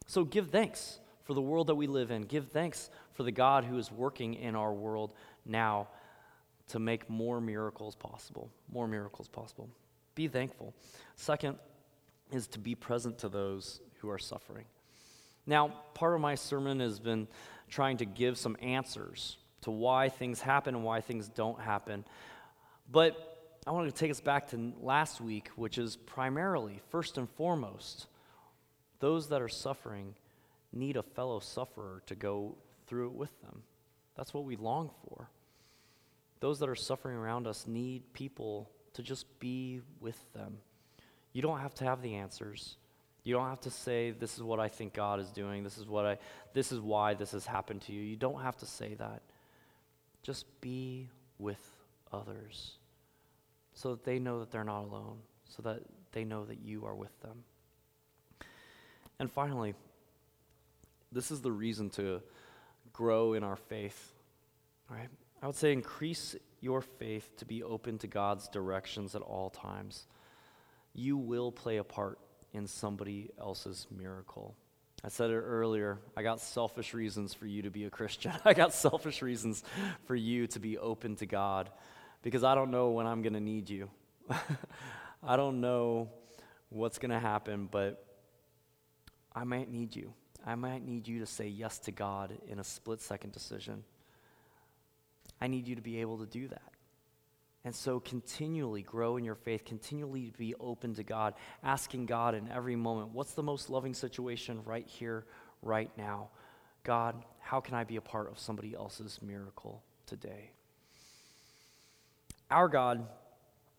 So 0.06 0.24
give 0.24 0.50
thanks 0.50 1.00
for 1.24 1.34
the 1.34 1.40
world 1.42 1.66
that 1.66 1.74
we 1.74 1.86
live 1.86 2.10
in. 2.10 2.22
Give 2.22 2.46
thanks 2.48 2.90
for 3.12 3.22
the 3.22 3.32
God 3.32 3.64
who 3.64 3.78
is 3.78 3.92
working 3.92 4.34
in 4.34 4.56
our 4.56 4.72
world 4.72 5.12
now 5.44 5.88
to 6.68 6.78
make 6.78 7.08
more 7.08 7.40
miracles 7.40 7.94
possible. 7.94 8.50
More 8.70 8.86
miracles 8.86 9.28
possible. 9.28 9.68
Be 10.14 10.28
thankful. 10.28 10.74
Second 11.16 11.56
is 12.32 12.46
to 12.48 12.58
be 12.58 12.74
present 12.74 13.18
to 13.18 13.28
those 13.28 13.80
who 13.98 14.10
are 14.10 14.18
suffering. 14.18 14.64
Now, 15.46 15.72
part 15.94 16.14
of 16.14 16.20
my 16.20 16.34
sermon 16.34 16.80
has 16.80 17.00
been 17.00 17.28
trying 17.68 17.98
to 17.98 18.04
give 18.04 18.38
some 18.38 18.56
answers 18.60 19.36
to 19.62 19.70
why 19.70 20.08
things 20.08 20.40
happen 20.40 20.74
and 20.74 20.84
why 20.84 21.00
things 21.00 21.28
don't 21.28 21.60
happen. 21.60 22.04
But 22.90 23.16
I 23.66 23.70
wanted 23.70 23.94
to 23.94 23.96
take 23.96 24.10
us 24.10 24.20
back 24.20 24.48
to 24.50 24.72
last 24.80 25.20
week, 25.20 25.48
which 25.56 25.78
is 25.78 25.96
primarily, 25.96 26.80
first 26.90 27.18
and 27.18 27.28
foremost, 27.30 28.06
those 29.00 29.28
that 29.28 29.42
are 29.42 29.48
suffering 29.48 30.14
need 30.72 30.96
a 30.96 31.02
fellow 31.02 31.40
sufferer 31.40 32.02
to 32.06 32.14
go 32.14 32.56
through 32.86 33.08
it 33.08 33.14
with 33.14 33.40
them. 33.42 33.62
That's 34.16 34.34
what 34.34 34.44
we 34.44 34.56
long 34.56 34.90
for. 35.06 35.28
Those 36.40 36.58
that 36.60 36.68
are 36.68 36.74
suffering 36.74 37.16
around 37.16 37.46
us 37.46 37.66
need 37.66 38.12
people 38.12 38.70
to 38.94 39.02
just 39.02 39.38
be 39.38 39.80
with 40.00 40.18
them. 40.32 40.58
You 41.32 41.42
don't 41.42 41.60
have 41.60 41.74
to 41.76 41.84
have 41.84 42.02
the 42.02 42.16
answers. 42.16 42.76
You 43.28 43.34
don't 43.34 43.50
have 43.50 43.60
to 43.60 43.70
say 43.70 44.12
this 44.12 44.38
is 44.38 44.42
what 44.42 44.58
I 44.58 44.68
think 44.68 44.94
God 44.94 45.20
is 45.20 45.28
doing. 45.28 45.62
This 45.62 45.76
is 45.76 45.86
what 45.86 46.06
I 46.06 46.16
this 46.54 46.72
is 46.72 46.80
why 46.80 47.12
this 47.12 47.32
has 47.32 47.44
happened 47.44 47.82
to 47.82 47.92
you. 47.92 48.00
You 48.00 48.16
don't 48.16 48.40
have 48.40 48.56
to 48.56 48.66
say 48.66 48.94
that. 48.94 49.20
Just 50.22 50.46
be 50.62 51.10
with 51.38 51.60
others 52.10 52.78
so 53.74 53.90
that 53.90 54.04
they 54.04 54.18
know 54.18 54.40
that 54.40 54.50
they're 54.50 54.64
not 54.64 54.84
alone, 54.84 55.18
so 55.46 55.60
that 55.64 55.82
they 56.12 56.24
know 56.24 56.46
that 56.46 56.60
you 56.62 56.86
are 56.86 56.94
with 56.94 57.20
them. 57.20 57.44
And 59.18 59.30
finally, 59.30 59.74
this 61.12 61.30
is 61.30 61.42
the 61.42 61.52
reason 61.52 61.90
to 61.90 62.22
grow 62.94 63.34
in 63.34 63.44
our 63.44 63.56
faith, 63.56 64.10
right? 64.88 65.10
I 65.42 65.46
would 65.46 65.54
say 65.54 65.74
increase 65.74 66.34
your 66.62 66.80
faith 66.80 67.36
to 67.36 67.44
be 67.44 67.62
open 67.62 67.98
to 67.98 68.06
God's 68.06 68.48
directions 68.48 69.14
at 69.14 69.20
all 69.20 69.50
times. 69.50 70.06
You 70.94 71.18
will 71.18 71.52
play 71.52 71.76
a 71.76 71.84
part 71.84 72.18
in 72.52 72.66
somebody 72.66 73.30
else's 73.38 73.86
miracle. 73.90 74.54
I 75.04 75.08
said 75.08 75.30
it 75.30 75.34
earlier. 75.34 75.98
I 76.16 76.22
got 76.22 76.40
selfish 76.40 76.92
reasons 76.92 77.32
for 77.32 77.46
you 77.46 77.62
to 77.62 77.70
be 77.70 77.84
a 77.84 77.90
Christian. 77.90 78.32
I 78.44 78.52
got 78.52 78.72
selfish 78.72 79.22
reasons 79.22 79.62
for 80.06 80.16
you 80.16 80.46
to 80.48 80.58
be 80.58 80.76
open 80.76 81.16
to 81.16 81.26
God 81.26 81.70
because 82.22 82.42
I 82.42 82.54
don't 82.54 82.70
know 82.70 82.90
when 82.90 83.06
I'm 83.06 83.22
going 83.22 83.34
to 83.34 83.40
need 83.40 83.70
you. 83.70 83.90
I 85.22 85.36
don't 85.36 85.60
know 85.60 86.08
what's 86.68 86.98
going 86.98 87.10
to 87.10 87.18
happen, 87.18 87.68
but 87.70 88.04
I 89.34 89.44
might 89.44 89.70
need 89.70 89.94
you. 89.94 90.12
I 90.44 90.54
might 90.54 90.84
need 90.84 91.06
you 91.06 91.20
to 91.20 91.26
say 91.26 91.46
yes 91.46 91.78
to 91.80 91.92
God 91.92 92.36
in 92.48 92.58
a 92.58 92.64
split 92.64 93.00
second 93.00 93.32
decision. 93.32 93.84
I 95.40 95.46
need 95.46 95.68
you 95.68 95.76
to 95.76 95.82
be 95.82 96.00
able 96.00 96.18
to 96.18 96.26
do 96.26 96.48
that. 96.48 96.72
And 97.68 97.76
so, 97.76 98.00
continually 98.00 98.80
grow 98.80 99.18
in 99.18 99.24
your 99.24 99.34
faith, 99.34 99.66
continually 99.66 100.32
be 100.38 100.54
open 100.58 100.94
to 100.94 101.02
God, 101.02 101.34
asking 101.62 102.06
God 102.06 102.34
in 102.34 102.48
every 102.48 102.76
moment, 102.76 103.10
what's 103.10 103.32
the 103.32 103.42
most 103.42 103.68
loving 103.68 103.92
situation 103.92 104.62
right 104.64 104.86
here, 104.86 105.26
right 105.60 105.90
now? 105.98 106.30
God, 106.82 107.22
how 107.40 107.60
can 107.60 107.74
I 107.74 107.84
be 107.84 107.96
a 107.96 108.00
part 108.00 108.30
of 108.30 108.38
somebody 108.38 108.74
else's 108.74 109.20
miracle 109.20 109.82
today? 110.06 110.52
Our 112.50 112.68
God 112.68 113.06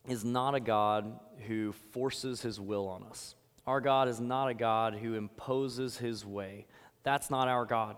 is 0.08 0.24
not 0.24 0.54
a 0.54 0.60
God 0.60 1.20
who 1.48 1.72
forces 1.72 2.44
his 2.44 2.60
will 2.60 2.88
on 2.88 3.02
us. 3.06 3.34
Our 3.66 3.82
God 3.82 4.08
is 4.08 4.20
not 4.20 4.50
a 4.50 4.54
God 4.54 4.94
who 4.94 5.16
imposes 5.16 5.98
his 5.98 6.24
way. 6.24 6.68
That's 7.02 7.32
not 7.32 7.48
our 7.48 7.66
God. 7.66 7.96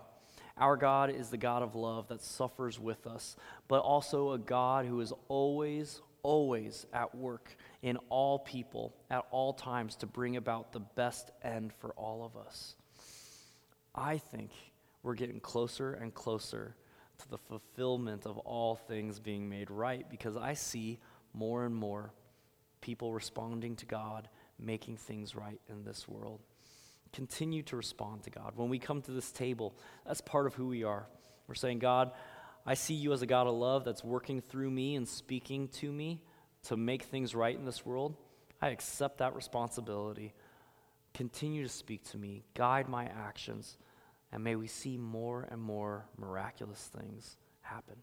Our 0.56 0.76
God 0.76 1.10
is 1.10 1.30
the 1.30 1.36
God 1.36 1.62
of 1.62 1.74
love 1.74 2.08
that 2.08 2.22
suffers 2.22 2.78
with 2.78 3.06
us, 3.06 3.36
but 3.68 3.80
also 3.80 4.32
a 4.32 4.38
God 4.38 4.86
who 4.86 5.00
is 5.00 5.12
always, 5.28 6.00
always 6.22 6.86
at 6.92 7.14
work 7.14 7.56
in 7.82 7.96
all 8.08 8.38
people 8.38 8.94
at 9.10 9.24
all 9.30 9.52
times 9.52 9.96
to 9.96 10.06
bring 10.06 10.36
about 10.36 10.72
the 10.72 10.80
best 10.80 11.30
end 11.42 11.72
for 11.72 11.90
all 11.92 12.24
of 12.24 12.36
us. 12.36 12.76
I 13.94 14.18
think 14.18 14.50
we're 15.02 15.14
getting 15.14 15.40
closer 15.40 15.94
and 15.94 16.14
closer 16.14 16.76
to 17.18 17.28
the 17.28 17.38
fulfillment 17.38 18.26
of 18.26 18.38
all 18.38 18.76
things 18.76 19.18
being 19.18 19.48
made 19.48 19.70
right 19.70 20.08
because 20.10 20.36
I 20.36 20.54
see 20.54 20.98
more 21.34 21.64
and 21.64 21.74
more 21.74 22.12
people 22.80 23.12
responding 23.12 23.76
to 23.76 23.86
God, 23.86 24.28
making 24.58 24.96
things 24.96 25.34
right 25.34 25.60
in 25.68 25.84
this 25.84 26.08
world. 26.08 26.40
Continue 27.12 27.62
to 27.64 27.76
respond 27.76 28.22
to 28.24 28.30
God. 28.30 28.52
When 28.56 28.68
we 28.68 28.78
come 28.78 29.02
to 29.02 29.12
this 29.12 29.30
table, 29.30 29.74
that's 30.06 30.20
part 30.20 30.46
of 30.46 30.54
who 30.54 30.68
we 30.68 30.84
are. 30.84 31.06
We're 31.46 31.54
saying, 31.54 31.80
God, 31.80 32.12
I 32.64 32.74
see 32.74 32.94
you 32.94 33.12
as 33.12 33.22
a 33.22 33.26
God 33.26 33.46
of 33.46 33.54
love 33.54 33.84
that's 33.84 34.04
working 34.04 34.40
through 34.40 34.70
me 34.70 34.96
and 34.96 35.06
speaking 35.06 35.68
to 35.68 35.92
me 35.92 36.22
to 36.64 36.76
make 36.76 37.02
things 37.02 37.34
right 37.34 37.56
in 37.56 37.64
this 37.64 37.84
world. 37.84 38.14
I 38.60 38.68
accept 38.68 39.18
that 39.18 39.34
responsibility. 39.34 40.32
Continue 41.12 41.64
to 41.64 41.68
speak 41.68 42.04
to 42.10 42.18
me, 42.18 42.44
guide 42.54 42.88
my 42.88 43.04
actions. 43.04 43.76
And 44.30 44.42
may 44.42 44.56
we 44.56 44.66
see 44.66 44.96
more 44.96 45.46
and 45.50 45.60
more 45.60 46.06
miraculous 46.16 46.88
things 46.96 47.36
happen. 47.60 47.96